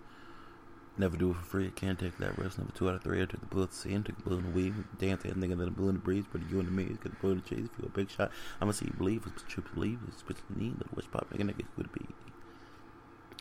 [0.96, 1.70] Never do it for free.
[1.70, 2.56] Can't take that risk.
[2.56, 3.20] Number two out of three.
[3.20, 4.74] I took the bullet to see and took the bullet in the weed.
[4.98, 6.24] Dance and thinking that the bullet in the breeze.
[6.30, 7.68] But you and me, get the bullet in the cheese.
[7.72, 8.30] If you a big shot,
[8.60, 9.24] I'ma see you believe.
[9.26, 9.98] It's what you believe.
[10.06, 10.78] It's what you need.
[10.78, 11.28] Little witch pop.
[11.30, 12.06] Nigga, nigga, would be.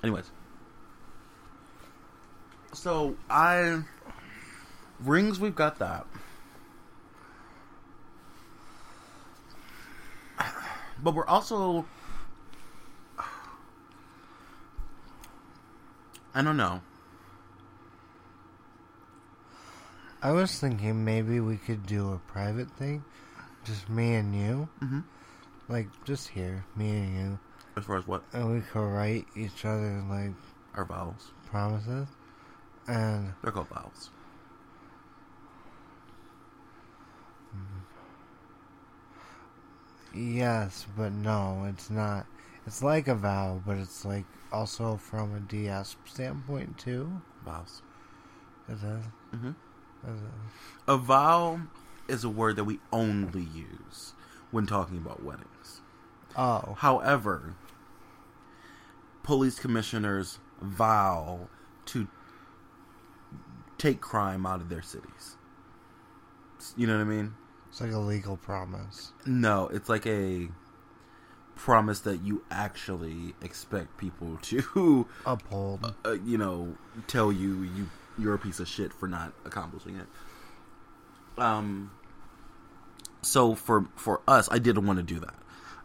[0.02, 0.32] Anyways.
[2.74, 3.84] So, I.
[5.00, 6.08] Rings, we've got that.
[11.04, 11.86] But we're also.
[16.34, 16.82] I don't know.
[20.24, 23.04] I was thinking maybe we could do a private thing,
[23.66, 25.02] just me and you, Mm-hmm.
[25.68, 27.40] like just here, me and you,
[27.78, 28.24] As far as what?
[28.34, 30.34] and we could write each other like
[30.76, 32.08] Our vows, promises,
[32.88, 34.10] and They're called vowels.
[40.14, 42.26] yes, but no, it's not.
[42.66, 47.12] It's like a vow, but it's like also from a DS standpoint too.
[47.46, 47.82] Vowels.
[48.70, 48.82] It is.
[49.36, 49.52] Mm-hmm.
[50.06, 50.20] It is.
[50.88, 51.62] A vow
[52.08, 54.14] is a word that we only use
[54.52, 55.82] when talking about weddings.
[56.36, 57.56] Oh, However,
[59.24, 61.48] police commissioners vow
[61.86, 62.08] to
[63.78, 65.38] take crime out of their cities.
[66.78, 67.34] You know what I mean?
[67.70, 69.12] it's like a legal promise.
[69.26, 70.50] No, it's like a
[71.56, 75.96] promise that you actually expect people to, Uphold.
[76.06, 76.76] uh, you know,
[77.08, 80.08] tell you you you're a piece of shit for not accomplishing it.
[81.38, 81.92] Um.
[83.22, 85.36] So for for us, I didn't want to do that.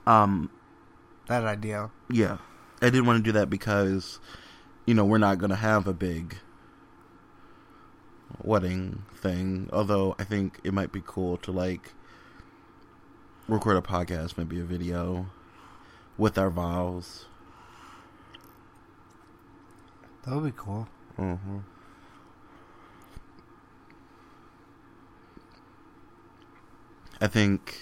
[0.06, 0.50] Um.
[1.28, 1.90] That idea.
[2.10, 2.38] Yeah,
[2.80, 4.18] I didn't want to do that because,
[4.86, 6.36] you know, we're not gonna have a big
[8.42, 9.68] wedding thing.
[9.72, 11.92] Although I think it might be cool to like
[13.46, 15.26] record a podcast, maybe a video
[16.16, 17.26] with our vows.
[20.24, 20.88] That would be cool.
[21.18, 21.58] Mm-hmm.
[27.20, 27.80] I think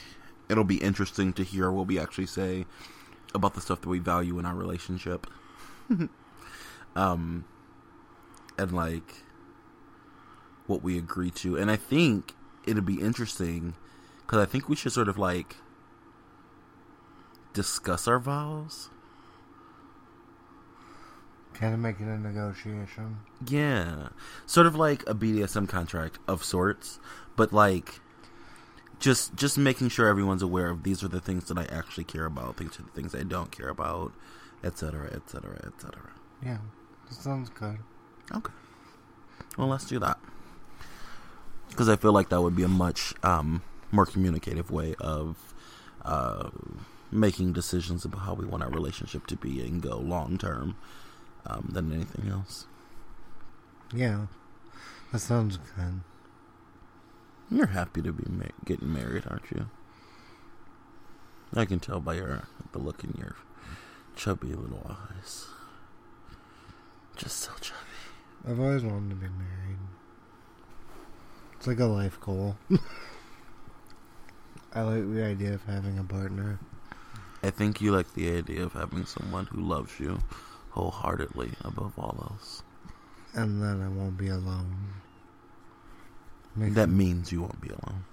[0.48, 2.66] it'll be interesting to hear what we actually say
[3.34, 5.26] about the stuff that we value in our relationship.
[6.96, 7.44] um,
[8.58, 9.14] and like
[10.66, 11.56] what we agree to.
[11.56, 12.34] And I think
[12.66, 13.74] it'll be interesting
[14.20, 15.56] because I think we should sort of like
[17.52, 18.90] discuss our vows.
[21.54, 23.18] Kind of make it a negotiation.
[23.46, 24.08] Yeah.
[24.44, 27.00] Sort of like a BDSM contract of sorts,
[27.34, 28.00] but like
[28.98, 32.26] just just making sure everyone's aware of these are the things that I actually care
[32.26, 34.12] about, these are the things I don't care about,
[34.64, 36.10] etc., etc., etc.
[36.44, 36.58] Yeah,
[37.08, 37.78] that sounds good.
[38.34, 38.52] Okay.
[39.56, 40.18] Well, let's do that.
[41.74, 45.36] Cuz I feel like that would be a much um more communicative way of
[46.04, 46.50] uh
[47.10, 50.76] making decisions about how we want our relationship to be and go long term
[51.46, 52.66] um, than anything else.
[53.94, 54.26] Yeah,
[55.12, 56.00] that sounds good.
[57.50, 59.68] You're happy to be ma- getting married, aren't you?
[61.54, 63.36] I can tell by your the look in your
[64.16, 65.46] chubby little eyes.
[67.16, 67.80] Just so chubby.
[68.48, 69.78] I've always wanted to be married.
[71.54, 72.56] It's like a life goal.
[74.74, 76.58] I like the idea of having a partner.
[77.42, 80.18] I think you like the idea of having someone who loves you
[80.70, 82.62] wholeheartedly above all else.
[83.34, 84.76] And then I won't be alone.
[86.56, 88.04] Make That means you won't be alone.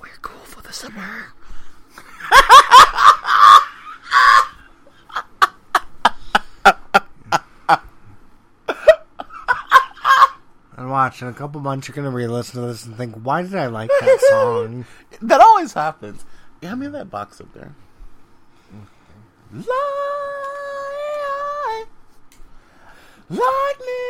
[0.00, 1.32] We're cool for the summer.
[10.76, 13.56] And watch, in a couple months, you're gonna re-listen to this and think, "Why did
[13.56, 14.84] I like that song?"
[15.20, 16.24] That always happens.
[16.62, 17.74] Yeah, hand me that box up there.
[19.52, 19.58] Mm-hmm.
[19.58, 19.66] Light,
[23.28, 24.07] light me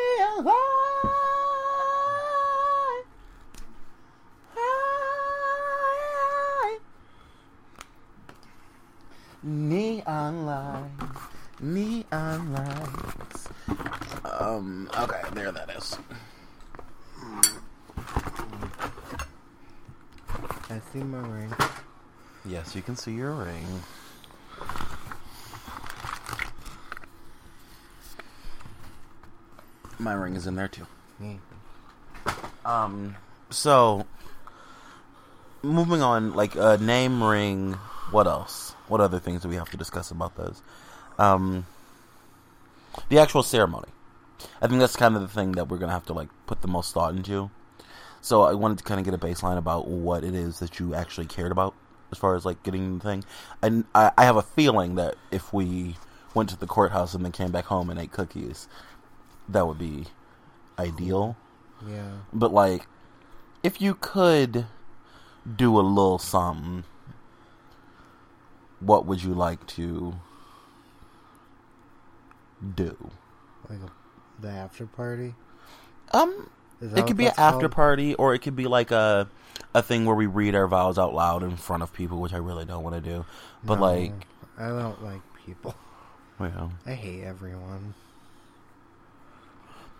[9.42, 11.22] Neon lights,
[11.60, 13.48] neon lights.
[14.24, 15.98] Um, okay, there that is.
[20.70, 21.52] I see my ring.
[22.44, 23.66] Yes, you can see your ring.
[30.08, 30.86] My ring is in there too.
[32.64, 33.14] Um.
[33.50, 34.06] So,
[35.62, 37.74] moving on, like uh, name, ring.
[38.10, 38.74] What else?
[38.86, 40.62] What other things do we have to discuss about those?
[41.18, 41.66] Um,
[43.10, 43.88] the actual ceremony.
[44.62, 46.68] I think that's kind of the thing that we're gonna have to like put the
[46.68, 47.50] most thought into.
[48.22, 50.94] So I wanted to kind of get a baseline about what it is that you
[50.94, 51.74] actually cared about
[52.12, 53.24] as far as like getting the thing.
[53.60, 55.96] And I, I have a feeling that if we
[56.32, 58.68] went to the courthouse and then came back home and ate cookies,
[59.48, 60.06] that would be
[60.78, 61.36] ideal.
[61.88, 62.10] Yeah.
[62.32, 62.86] But like,
[63.62, 64.66] if you could
[65.56, 66.84] do a little something,
[68.80, 70.14] what would you like to
[72.74, 73.10] do?
[73.68, 73.90] Like a,
[74.40, 75.34] the after party.
[76.12, 77.72] Um, it could be an after called?
[77.72, 79.28] party, or it could be like a
[79.74, 82.38] a thing where we read our vows out loud in front of people, which I
[82.38, 83.24] really don't want to do.
[83.64, 84.12] But No, like,
[84.56, 85.74] I don't like people.
[86.38, 87.94] well, I hate everyone.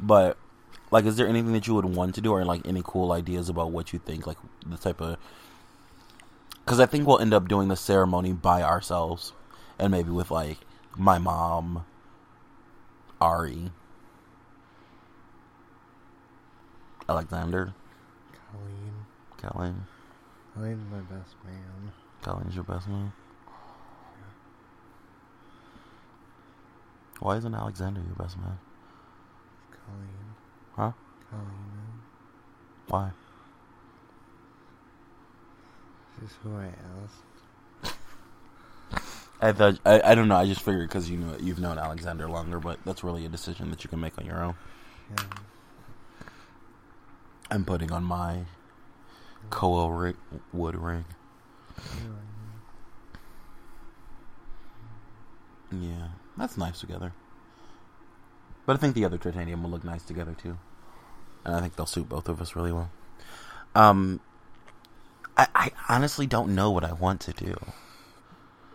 [0.01, 0.37] But
[0.91, 3.49] like, is there anything that you would want to do, or like any cool ideas
[3.49, 5.19] about what you think, like the type of?
[6.65, 9.33] Because I think we'll end up doing the ceremony by ourselves,
[9.79, 10.59] and maybe with like
[10.97, 11.85] my mom,
[13.21, 13.71] Ari,
[17.09, 17.75] Alexander,
[18.53, 19.07] Colleen.
[19.37, 19.87] Colleen.
[20.55, 21.93] Colleen's my best man.
[22.23, 23.13] Colleen's your best man.
[27.21, 28.59] Why isn't Alexander your best man?
[29.89, 30.35] Colleen.
[30.77, 30.93] Huh?
[31.31, 32.03] Colleen.
[32.89, 33.11] Why?
[36.21, 36.71] This is who I
[37.85, 37.95] asked.
[39.41, 40.37] I thought I, I don't know.
[40.37, 43.71] I just figured because you know you've known Alexander longer, but that's really a decision
[43.71, 44.55] that you can make on your own.
[45.11, 45.25] Yeah.
[47.51, 48.45] I'm putting on my
[49.51, 50.17] Koa ring,
[50.53, 51.05] wood ring.
[55.71, 57.13] Yeah, that's nice together.
[58.69, 60.59] But I think the other titanium will look nice together too,
[61.43, 62.91] and I think they'll suit both of us really well.
[63.75, 64.21] Um,
[65.39, 67.57] I, I honestly don't know what I want to do.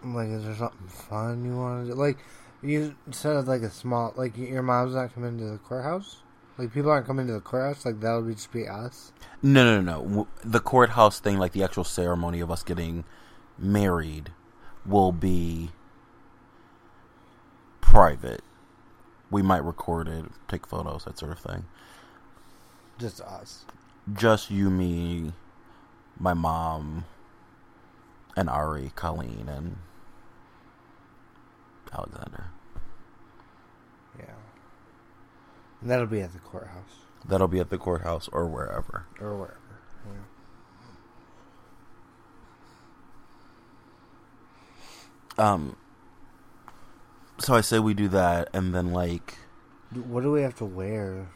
[0.03, 1.99] Like, is there something fun you want to do?
[1.99, 2.17] Like,
[2.63, 6.23] you said of like a small, like your mom's not coming to the courthouse.
[6.57, 7.85] Like people aren't coming to the courthouse.
[7.85, 9.11] Like that would just be us.
[9.43, 10.27] No, no, no, no.
[10.43, 13.03] The courthouse thing, like the actual ceremony of us getting
[13.59, 14.31] married,
[14.87, 15.69] will be
[17.79, 18.41] private.
[19.33, 21.65] We might record it, take photos, that sort of thing.
[22.99, 23.65] Just us.
[24.13, 25.33] Just you, me,
[26.19, 27.05] my mom,
[28.37, 29.77] and Ari, Colleen, and
[31.91, 32.45] Alexander.
[34.19, 34.25] Yeah.
[35.81, 39.07] And that'll be at the courthouse That'll be at the courthouse or wherever.
[39.19, 39.57] or wherever.
[45.37, 45.53] Yeah.
[45.53, 45.75] Um.
[47.39, 49.37] So I say we do that, and then like
[49.93, 51.27] What do we have to wear?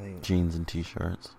[0.00, 1.30] Like, jeans and t-shirts.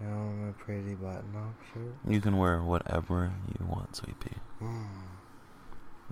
[0.00, 0.14] you know,
[0.44, 1.94] my pretty button-up shirt.
[2.06, 4.36] You can wear whatever you want, sweet pea.
[4.62, 4.86] Mm.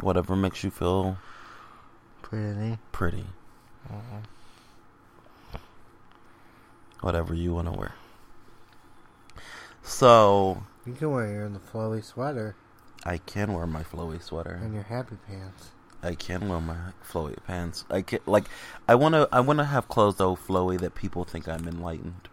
[0.01, 1.19] Whatever makes you feel
[2.23, 2.79] Pretty.
[2.93, 3.27] pretty.
[3.91, 5.59] Uh-uh.
[7.03, 7.95] Whatever you want to wear.
[9.83, 12.57] So You can wear your the flowy sweater
[13.05, 14.59] I can wear my flowy sweater.
[14.63, 15.71] and your happy pants.
[16.03, 16.77] I can wear my
[17.07, 17.85] flowy pants.
[17.91, 18.45] I can like.
[18.89, 19.29] I wanna.
[19.33, 22.29] I wanna have clothes though flowy that people think I'm enlightened.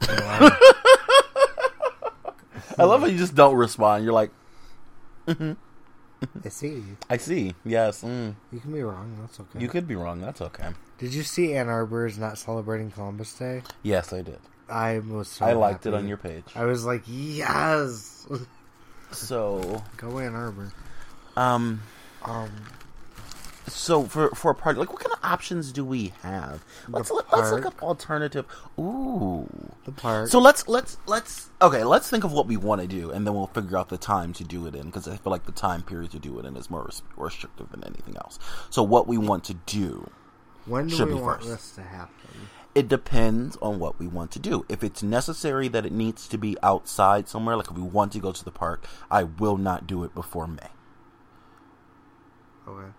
[2.78, 4.04] I love how you just don't respond.
[4.04, 4.30] You're like,
[5.28, 6.82] I see.
[7.10, 7.54] I see.
[7.64, 8.02] Yes.
[8.02, 8.34] Mm.
[8.52, 9.16] You can be wrong.
[9.20, 9.60] That's okay.
[9.60, 10.20] You could be wrong.
[10.20, 10.68] That's okay.
[11.02, 13.62] Did you see Ann Arbor is not celebrating Columbus Day?
[13.82, 14.38] Yes, I did.
[14.68, 16.44] I was so I liked it on your page.
[16.54, 18.24] I was like, yes.
[19.10, 20.72] So, Go Ann Arbor.
[21.36, 21.82] um,
[22.22, 22.50] Um,
[23.66, 26.64] so for for a party, like, what kind of options do we have?
[26.88, 28.46] Let's look, let's look up alternative.
[28.78, 29.48] Ooh.
[29.84, 30.28] the park.
[30.28, 31.82] So let's let's let's okay.
[31.82, 34.32] Let's think of what we want to do, and then we'll figure out the time
[34.34, 34.86] to do it in.
[34.86, 37.82] Because I feel like the time period to do it in is more restrictive than
[37.82, 38.38] anything else.
[38.70, 40.08] So what we want to do,
[40.66, 41.50] when do should we be want first.
[41.50, 42.48] this to happen?
[42.74, 44.64] It depends on what we want to do.
[44.68, 48.18] If it's necessary that it needs to be outside somewhere, like if we want to
[48.18, 50.68] go to the park, I will not do it before May.
[52.66, 52.92] Okay.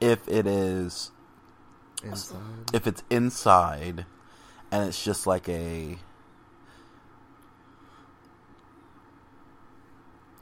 [0.00, 1.10] If it is
[2.02, 2.38] inside.
[2.72, 4.06] if it's inside
[4.70, 5.98] and it's just like a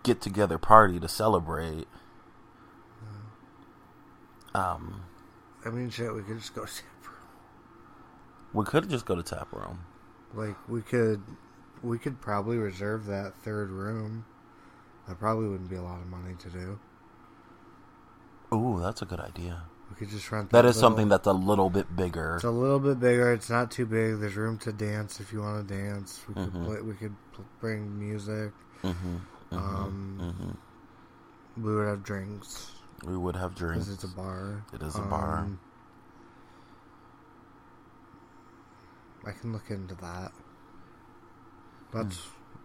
[0.03, 1.89] get together party to celebrate.
[4.55, 5.03] Um
[5.65, 7.15] I mean, shit, we could just go tap room.
[8.55, 9.81] we could just go to tap room.
[10.35, 11.23] Like, we could,
[11.83, 14.25] we could probably reserve that third room.
[15.09, 16.79] That probably wouldn't be a lot of money to do.
[18.53, 19.63] Ooh, that's a good idea.
[19.91, 20.51] We could just rent.
[20.51, 22.37] That is little- something that's a little bit bigger.
[22.37, 23.33] It's a little bit bigger.
[23.33, 24.21] It's not too big.
[24.21, 26.21] There's room to dance if you want to dance.
[26.29, 26.65] We could Mhm.
[26.65, 27.15] play, we could
[27.61, 28.53] bring music.
[28.83, 29.17] hmm
[29.53, 30.35] Um,
[31.57, 32.71] hmm we would have drinks
[33.05, 33.87] We would have drinks.
[33.87, 34.65] because it's a bar.
[34.75, 35.39] It is a bar.
[35.39, 35.59] Um,
[39.27, 40.33] I can look into that.
[41.93, 42.19] That's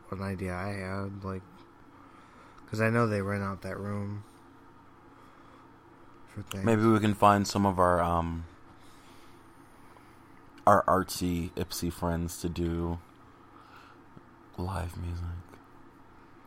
[0.10, 0.16] Hmm.
[0.16, 1.42] an idea I had, like,
[2.64, 4.24] because I know they rent out that room
[6.34, 6.64] for things.
[6.66, 8.46] Maybe we can find some of our um
[10.68, 13.00] our artsy Ypsi friends to do
[14.58, 15.24] live music.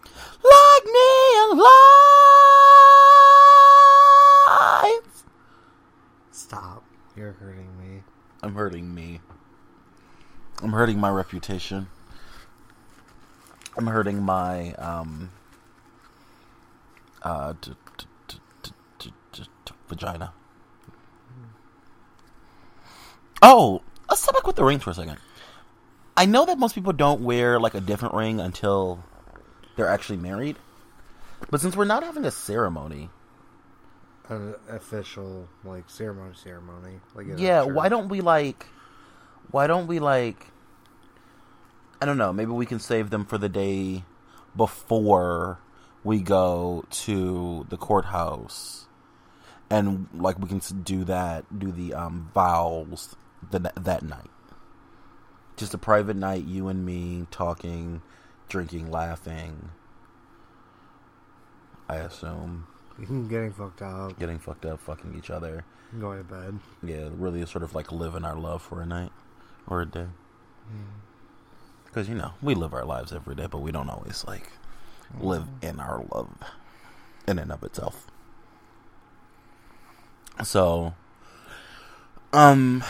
[0.04, 1.87] Like me alive.
[6.48, 6.82] Stop!
[7.14, 8.02] You're hurting me.
[8.42, 9.20] I'm hurting me.
[10.62, 11.88] I'm hurting my reputation.
[13.76, 15.30] I'm hurting my um
[17.20, 17.52] uh
[19.90, 20.32] vagina.
[23.42, 25.18] Oh, let's step back with the rings for a second.
[26.16, 29.04] I know that most people don't wear like a different ring until
[29.76, 30.56] they're actually married.
[31.50, 33.10] But since we're not having a ceremony,
[34.28, 37.00] An official like ceremony, ceremony.
[37.14, 38.66] Like yeah, why don't we like
[39.50, 40.48] why don't we like
[42.00, 44.04] I don't know, maybe we can save them for the day
[44.56, 45.58] before
[46.04, 48.86] we go to the courthouse.
[49.70, 53.16] And like we can do that, do the um vows
[53.50, 54.30] the, that night.
[55.56, 58.02] Just a private night you and me talking,
[58.48, 59.70] drinking, laughing.
[61.88, 62.66] I assume
[63.28, 65.64] getting fucked up, getting fucked up, fucking each other.
[65.98, 66.58] going to bed.
[66.82, 69.12] Yeah, really sort of like living our love for a night
[69.66, 70.06] or a day.
[71.86, 74.52] Because, you know, we live our lives every day, but we don't always, like,
[75.20, 76.28] live in our love
[77.26, 78.06] in and of itself.
[80.44, 80.94] So,
[82.32, 82.84] um,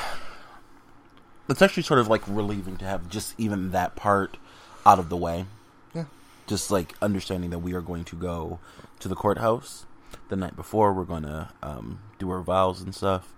[1.49, 4.37] it's actually sort of like relieving to have just even that part
[4.85, 5.47] out of the way.
[5.95, 6.05] Yeah.
[6.47, 8.59] Just like understanding that we are going to go
[9.01, 9.87] to the courthouse
[10.29, 10.93] the night before.
[10.93, 13.35] We're going to um, do our vows and stuff.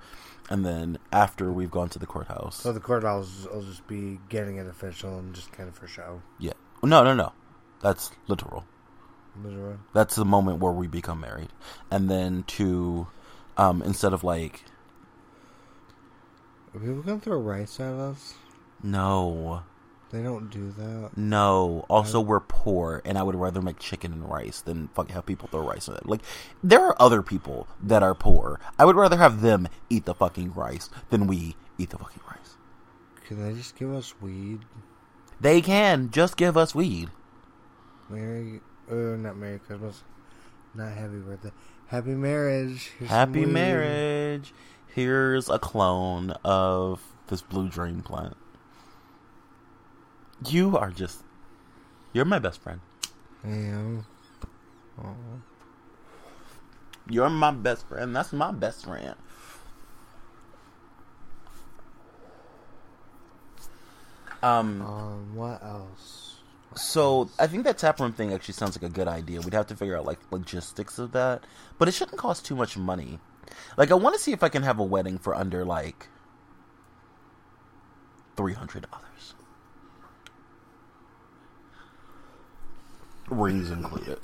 [0.49, 2.57] And then after we've gone to the courthouse.
[2.57, 6.23] So the courthouse will just be getting it official and just kind of for show.
[6.39, 6.53] yeah.
[6.83, 7.33] No, no, no.
[7.83, 8.65] That's literal.
[9.45, 9.77] Literally.
[9.95, 11.51] That's the moment where we become married.
[11.91, 13.07] And then to,
[13.57, 14.65] um, instead of like,
[16.75, 18.35] Are people gonna throw rice at us?
[18.83, 19.63] no,
[20.11, 21.11] They don't do that.
[21.17, 21.85] no.
[21.89, 25.49] Also, we're poor, and I would rather make chicken and rice than fucking have people
[25.49, 26.07] throw rice at it.
[26.07, 26.23] Like,
[26.65, 28.59] there are other people that are poor.
[28.79, 32.57] I would rather have them eat the fucking rice than we eat the fucking rice.
[33.27, 34.61] Can they just give us weed?
[35.41, 37.11] They can just give us weed.
[38.09, 40.03] Merry, uh, not Merry Christmas,
[40.75, 41.53] not Happy Birthday,
[41.87, 42.91] Happy Marriage.
[42.99, 44.53] Here's Happy marriage.
[44.89, 48.37] Here's a clone of this blue dream plant.
[50.47, 51.23] You are just.
[52.13, 52.81] You're my best friend.
[53.45, 54.03] Aw.
[57.09, 58.15] You're my best friend.
[58.15, 59.15] That's my best friend.
[64.43, 64.83] Um.
[64.83, 66.37] Um, what else?
[66.77, 69.41] So I think that taproom thing actually sounds like a good idea.
[69.41, 71.45] We'd have to figure out like logistics of that,
[71.79, 73.19] but it shouldn't cost too much money.
[73.77, 76.09] Like I want to see if I can have a wedding for under like
[78.37, 79.35] three hundred dollars,
[83.31, 84.19] rings included.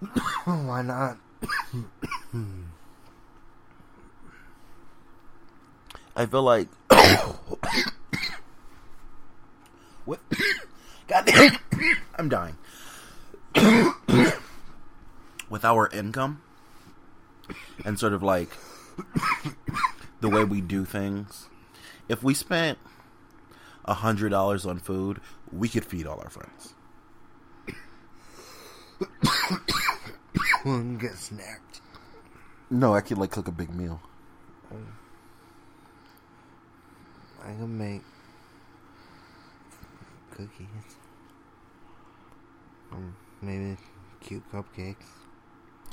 [0.44, 1.16] Why not?
[6.16, 6.68] I feel like
[10.04, 10.20] what?
[11.08, 11.56] God damn,
[12.18, 12.56] I'm dying.
[15.48, 16.42] With our income
[17.84, 18.50] and sort of like
[20.20, 21.48] the way we do things,
[22.08, 22.78] if we spent
[23.92, 25.20] hundred dollars on food,
[25.52, 26.74] we could feed all our friends.
[30.62, 31.80] One get snacked.
[32.70, 34.00] No, I could like cook a big meal.
[37.42, 38.00] I can make
[40.30, 40.66] cookies.
[42.90, 43.76] Um, maybe
[44.20, 44.96] cute cupcakes.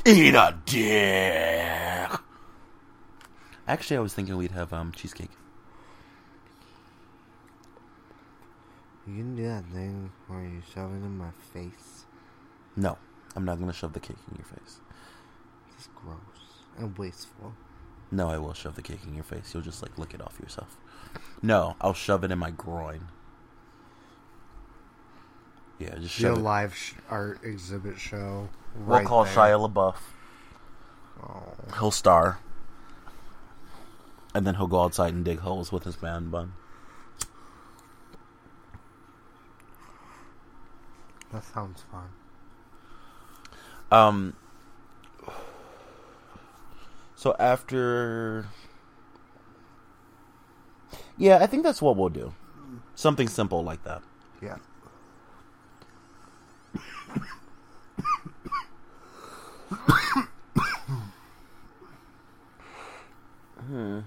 [0.06, 2.20] Eat a dick.
[3.68, 5.32] Actually, I was thinking we'd have um cheesecake.
[9.12, 12.06] You can do that thing where you shove it in my face.
[12.78, 12.98] No,
[13.36, 14.80] I'm not gonna shove the cake in your face.
[15.76, 16.18] It's gross
[16.78, 17.54] and wasteful.
[18.10, 19.54] No, I will shove the cake in your face.
[19.54, 20.78] You'll just like lick it off yourself.
[21.42, 23.08] No, I'll shove it in my groin.
[25.80, 26.42] Yeah, just Do a shove it.
[26.42, 28.48] live sh- art exhibit show.
[28.76, 29.34] We'll right call there.
[29.34, 29.96] Shia LaBeouf.
[31.24, 32.40] Oh, He'll star.
[34.34, 36.54] And then he'll go outside and dig holes with his man bun.
[41.32, 42.10] That sounds fun.
[43.92, 44.36] Um.
[47.16, 48.48] So after.
[51.18, 52.34] Yeah, I think that's what we'll do.
[52.96, 54.02] Something simple like that.
[54.42, 54.58] Yeah.
[63.72, 64.04] Having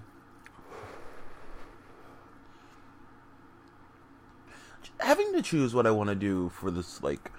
[5.36, 7.30] to choose what I want to do for this like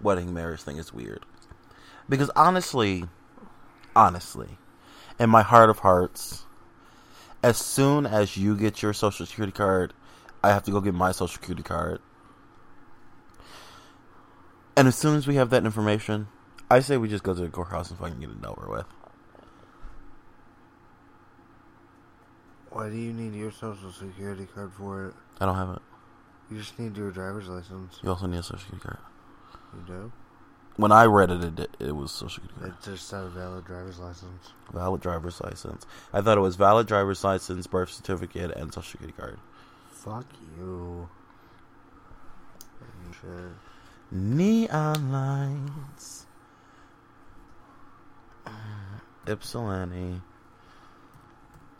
[0.00, 1.24] wedding marriage thing is weird.
[2.08, 3.04] Because honestly,
[3.96, 4.58] honestly,
[5.18, 6.44] in my heart of hearts,
[7.42, 9.92] as soon as you get your social security card,
[10.42, 12.00] I have to go get my social security card.
[14.76, 16.28] And as soon as we have that information,
[16.70, 18.86] I say we just go to the courthouse and fucking get it over with.
[22.70, 25.14] Why do you need your social security card for it?
[25.40, 25.82] I don't have it.
[26.50, 27.98] You just need your driver's license.
[28.02, 28.98] You also need a social security card.
[29.74, 30.12] You do?
[30.76, 32.74] When I read it, it, it was social security card.
[32.80, 34.52] It just said a valid driver's license.
[34.72, 35.86] Valid driver's license.
[36.12, 39.38] I thought it was valid driver's license, birth certificate, and social security card.
[39.90, 40.26] Fuck
[40.58, 41.08] you.
[43.20, 43.30] Shit.
[44.10, 46.26] Neon lights.
[49.26, 50.20] Ypsilanti.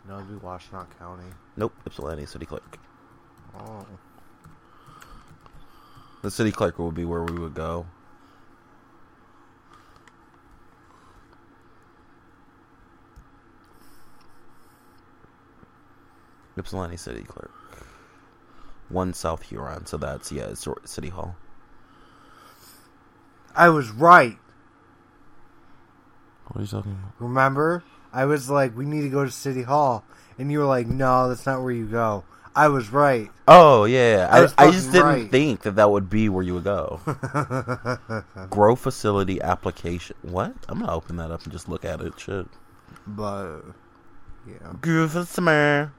[0.07, 1.29] No, it'd be Washtenaw County.
[1.57, 2.77] Nope, Ypsilanti city clerk.
[3.59, 3.85] Oh.
[6.25, 7.85] The city clerk would be where we would go.
[16.57, 17.51] Ypsilanti city clerk.
[18.89, 21.35] One South Huron, so that's yeah, it's city hall.
[23.55, 24.39] I was right.
[26.47, 27.13] What are you talking about?
[27.19, 27.83] Remember?
[28.11, 30.03] I was like, we need to go to City Hall.
[30.39, 32.23] And you were like, no, that's not where you go.
[32.55, 33.29] I was right.
[33.47, 35.31] Oh yeah, I I, I just didn't right.
[35.31, 37.01] think that that would be where you would go.
[38.49, 40.15] Grow facility application.
[40.21, 40.53] What?
[40.69, 42.17] I'm gonna open that up and just look at it.
[42.17, 42.47] Shit.
[43.05, 43.61] but,
[44.47, 44.73] yeah.
[44.79, 45.91] Grow for summer.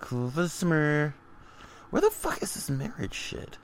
[0.00, 1.14] Cool for summer.
[1.90, 3.58] Where the fuck is this marriage shit?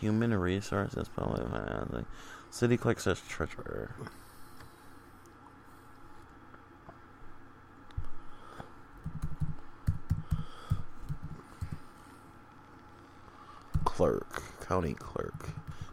[0.00, 2.04] Human resources, financing,
[2.50, 3.94] city clerk says treasurer.
[13.96, 15.48] Clerk, county clerk.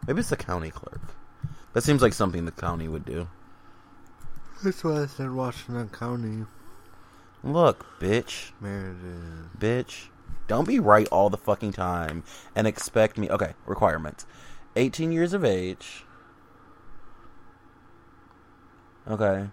[0.06, 1.00] Maybe it's the county clerk.
[1.72, 3.26] That seems like something the county would do.
[4.62, 6.44] That's why I said Washtenaw County.
[7.42, 8.52] Look, bitch.
[8.60, 9.58] Meredith.
[9.58, 10.08] bitch.
[10.48, 12.24] Don't be right all the fucking time
[12.54, 13.30] and expect me.
[13.30, 14.26] Okay, requirements
[14.76, 16.04] 18 years of age.
[19.08, 19.48] Okay.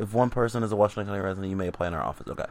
[0.00, 2.26] If one person is a Washtenaw County resident, you may apply in our office.
[2.26, 2.46] Okay.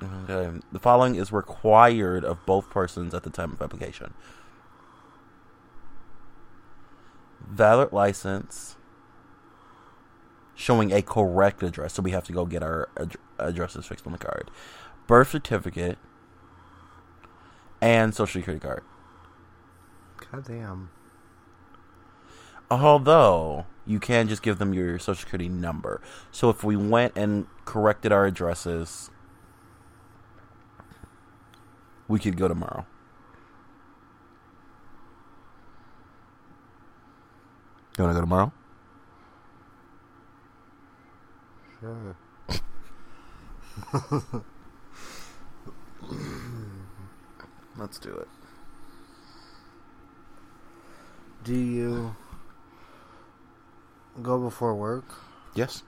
[0.00, 0.30] Mm-hmm.
[0.30, 0.60] Okay.
[0.72, 4.12] The following is required of both persons at the time of application
[7.48, 8.76] valid license
[10.54, 14.12] showing a correct address, so we have to go get our ad- addresses fixed on
[14.12, 14.50] the card.
[15.06, 15.98] Birth certificate
[17.80, 18.82] and social security card.
[20.30, 20.90] God damn.
[22.70, 26.00] Although you can just give them your social security number.
[26.30, 29.10] So if we went and corrected our addresses,
[32.08, 32.86] we could go tomorrow.
[37.96, 38.52] You want to go tomorrow?
[41.80, 42.16] Sure.
[47.76, 48.28] Let's do it.
[51.44, 52.16] Do you
[54.22, 55.04] go before work?
[55.54, 55.82] Yes.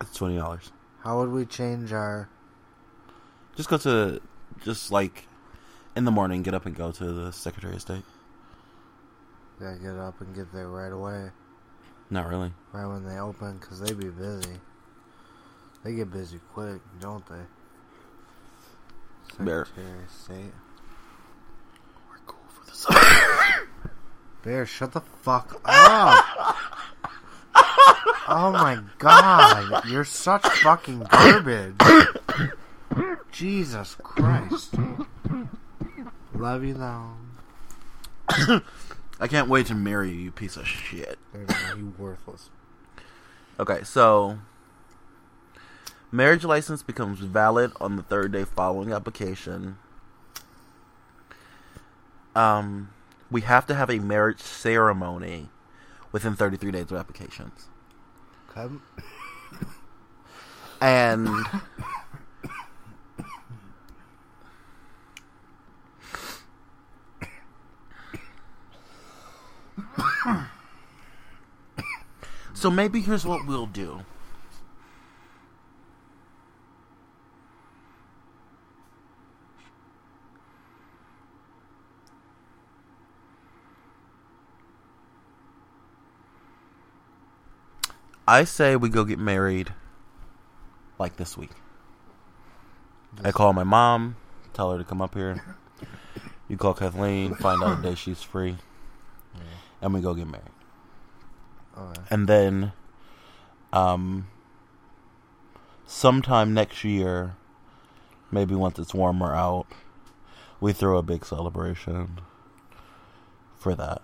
[0.00, 0.72] It's twenty dollars.
[1.00, 2.28] How would we change our.
[3.56, 4.20] Just go to,
[4.64, 5.26] just like,
[5.94, 8.04] in the morning, get up and go to the Secretary of State.
[9.60, 11.30] Gotta get up and get there right away.
[12.10, 12.52] Not really.
[12.72, 14.58] Right when they open, because they be busy.
[15.84, 17.42] They get busy quick, don't they?
[19.44, 19.66] Bear.
[19.66, 20.52] Secretary of State.
[22.08, 22.86] We're cool for this.
[24.44, 26.56] Bear, shut the fuck up!
[28.28, 31.74] Oh my god, you're such fucking garbage.
[33.32, 34.74] Jesus Christ.
[36.34, 37.10] Love you though.
[39.20, 41.18] I can't wait to marry you, you piece of shit.
[41.76, 42.50] You worthless.
[43.58, 44.38] Okay, so
[46.10, 49.78] marriage license becomes valid on the third day following application.
[52.34, 52.90] Um,
[53.30, 55.48] we have to have a marriage ceremony
[56.12, 57.68] within 33 days of applications.
[58.52, 58.82] Come.
[60.80, 61.28] And
[72.54, 74.04] so maybe here's what we'll do.
[88.26, 89.74] I say we go get married
[90.98, 91.50] like this week.
[93.22, 94.16] I call my mom,
[94.54, 95.42] tell her to come up here.
[96.48, 98.56] You call Kathleen, find out a day she's free,
[99.82, 100.46] and we go get married.
[101.76, 102.00] Okay.
[102.10, 102.72] And then,
[103.72, 104.28] um,
[105.86, 107.36] sometime next year,
[108.30, 109.66] maybe once it's warmer out,
[110.60, 112.20] we throw a big celebration
[113.58, 114.00] for that.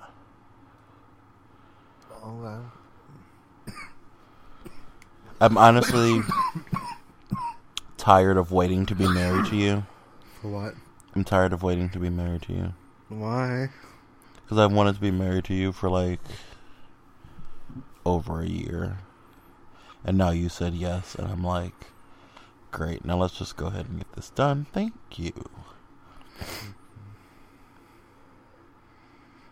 [2.24, 2.64] Okay.
[5.40, 6.20] I'm honestly
[7.96, 9.86] tired of waiting to be married to you.
[10.42, 10.74] For what?
[11.14, 12.74] I'm tired of waiting to be married to you.
[13.08, 13.68] Why?
[14.48, 16.20] Because I've wanted to be married to you for like
[18.06, 18.96] over a year.
[20.02, 21.74] And now you said yes, and I'm like,
[22.70, 24.66] great, now let's just go ahead and get this done.
[24.72, 25.34] Thank you.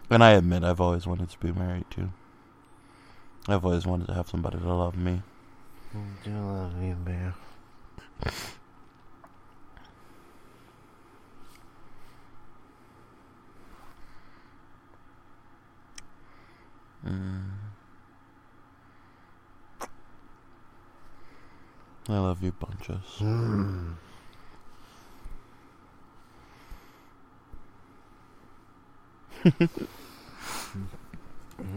[0.09, 2.09] And I admit, I've always wanted to be married too.
[3.49, 5.21] I've always wanted to have somebody to love me.
[6.25, 7.35] Do love you, man.
[17.07, 17.43] Mm.
[22.09, 23.03] I love you bunches.
[23.19, 23.95] Mm.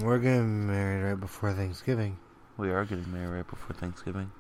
[0.02, 2.18] We're getting married right before Thanksgiving.
[2.58, 4.32] We are getting married right before Thanksgiving.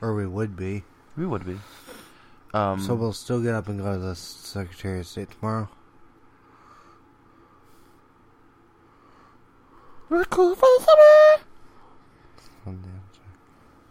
[0.00, 0.84] Or we would be.
[1.16, 1.58] We would be.
[2.54, 5.68] Um, so we'll still get up and go to the Secretary of State tomorrow.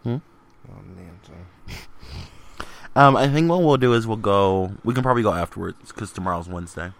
[0.04, 0.16] Hmm?
[2.94, 4.72] Um, I think what we'll do is we'll go.
[4.84, 6.92] We can probably go afterwards because tomorrow's Wednesday.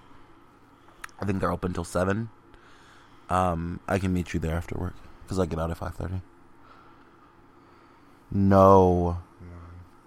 [1.20, 2.30] I think they're open till seven.
[3.30, 6.20] Um, I can meet you there after work because I get out at five thirty.
[8.30, 9.18] No,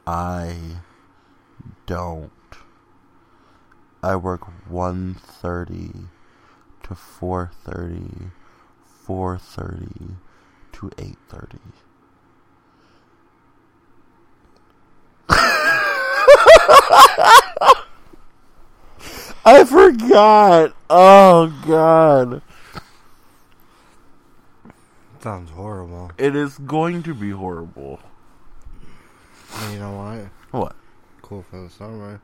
[0.05, 0.55] I
[1.86, 2.32] don't.
[4.03, 5.91] I work one thirty
[6.84, 8.32] to four thirty,
[9.06, 10.16] four thirty
[10.72, 11.60] to eight thirty.
[19.45, 20.74] I forgot.
[20.89, 22.41] Oh god.
[25.22, 26.12] Sounds horrible.
[26.18, 27.99] It is going to be horrible.
[29.72, 30.60] You know what?
[30.60, 30.76] What?
[31.22, 32.22] Cool for the summer.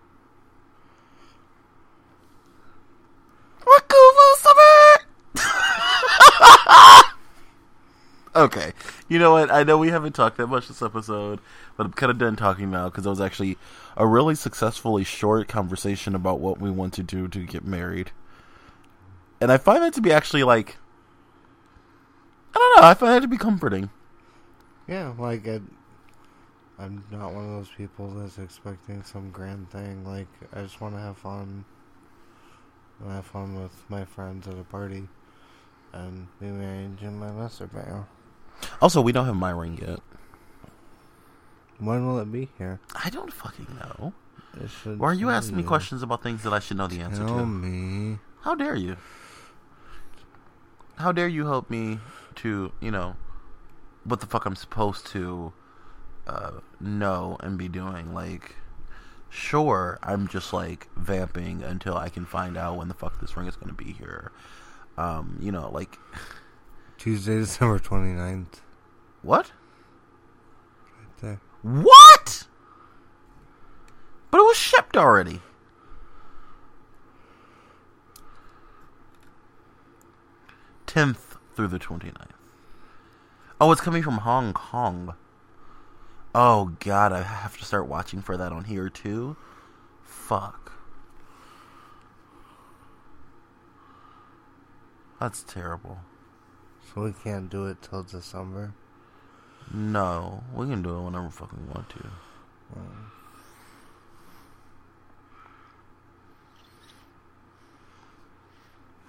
[8.35, 8.73] okay.
[9.07, 9.51] You know what?
[9.51, 11.39] I know we haven't talked that much this episode,
[11.77, 13.57] but I'm kind of done talking now because it was actually
[13.97, 18.11] a really successfully short conversation about what we want to do to get married.
[19.39, 20.77] And I find that to be actually like.
[22.53, 22.87] I don't know.
[22.87, 23.89] I find that to be comforting.
[24.87, 30.03] Yeah, like I'm not one of those people that's expecting some grand thing.
[30.03, 31.65] Like I just want to have fun.
[33.03, 35.07] And have fun with my friends at a party,
[35.93, 38.05] and be married to my lesser bear.
[38.81, 39.99] Also, we don't have my ring yet.
[41.79, 42.79] When will it be here?
[43.03, 44.13] I don't fucking know.
[44.97, 47.37] Why are you asking me questions about things that I should know the answer Tell
[47.39, 47.45] to?
[47.45, 48.19] me.
[48.41, 48.97] How dare you?
[50.97, 51.99] How dare you help me
[52.35, 53.15] to, you know,
[54.03, 55.53] what the fuck I'm supposed to
[56.27, 58.13] uh, know and be doing?
[58.13, 58.55] Like,
[59.29, 63.47] sure, I'm just like vamping until I can find out when the fuck this ring
[63.47, 64.31] is going to be here.
[65.01, 65.97] Um, you know, like,
[66.99, 68.61] Tuesday, December 29th.
[69.23, 69.51] what?
[70.95, 71.41] Right there.
[71.63, 72.45] What?
[74.29, 75.41] But it was shipped already.
[80.85, 82.27] Tenth through the 29th.
[83.59, 85.15] Oh, it's coming from Hong Kong.
[86.35, 89.35] Oh god, I have to start watching for that on here too.
[90.03, 90.60] Fuck.
[95.21, 95.99] That's terrible.
[96.81, 98.73] So we can't do it till December.
[99.71, 102.09] No, we can do it whenever we fucking want to.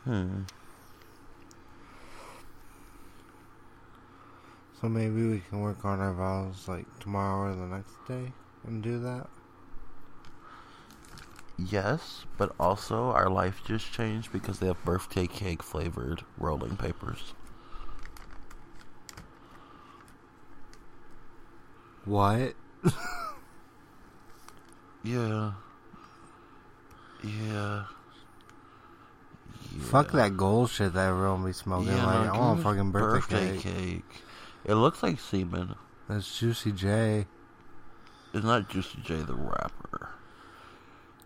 [0.04, 0.42] Hmm.
[4.82, 8.32] So maybe we can work on our vows like tomorrow or the next day
[8.66, 9.28] and do that.
[11.58, 17.34] Yes, but also our life just changed because they have birthday cake flavored rolling papers.
[22.04, 22.54] What?
[25.04, 25.52] Yeah.
[27.22, 27.84] Yeah.
[29.80, 31.88] Fuck that gold shit that everyone be smoking.
[31.88, 34.22] Yeah, like, I want a fucking birthday, cake.
[34.64, 35.76] It looks like semen.
[36.08, 37.26] That's Juicy J.
[38.34, 40.10] It's not Juicy J the rapper.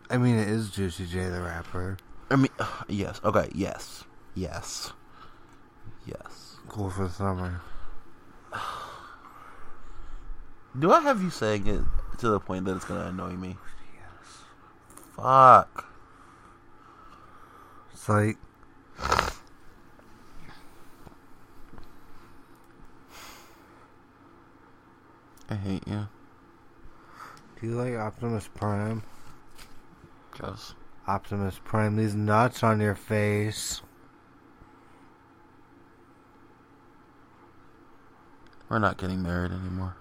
[0.09, 1.96] I mean, it is Juicy J the rapper.
[2.30, 3.20] I mean, uh, yes.
[3.24, 3.50] Okay.
[3.54, 4.04] Yes.
[4.34, 4.92] Yes.
[6.04, 6.57] Yes.
[6.68, 7.61] Cool for summer.
[10.78, 11.80] Do I have you saying it
[12.18, 13.57] to the point that it's gonna annoy me?
[13.94, 14.42] Yes.
[15.16, 15.86] Fuck.
[17.92, 18.36] It's like,
[25.48, 26.07] I hate you.
[27.61, 29.02] do you like Optimus Prime?
[30.39, 30.74] Cause
[31.07, 33.80] Optimus Prime, these nuts on your face.
[38.68, 39.97] we're not getting married anymore.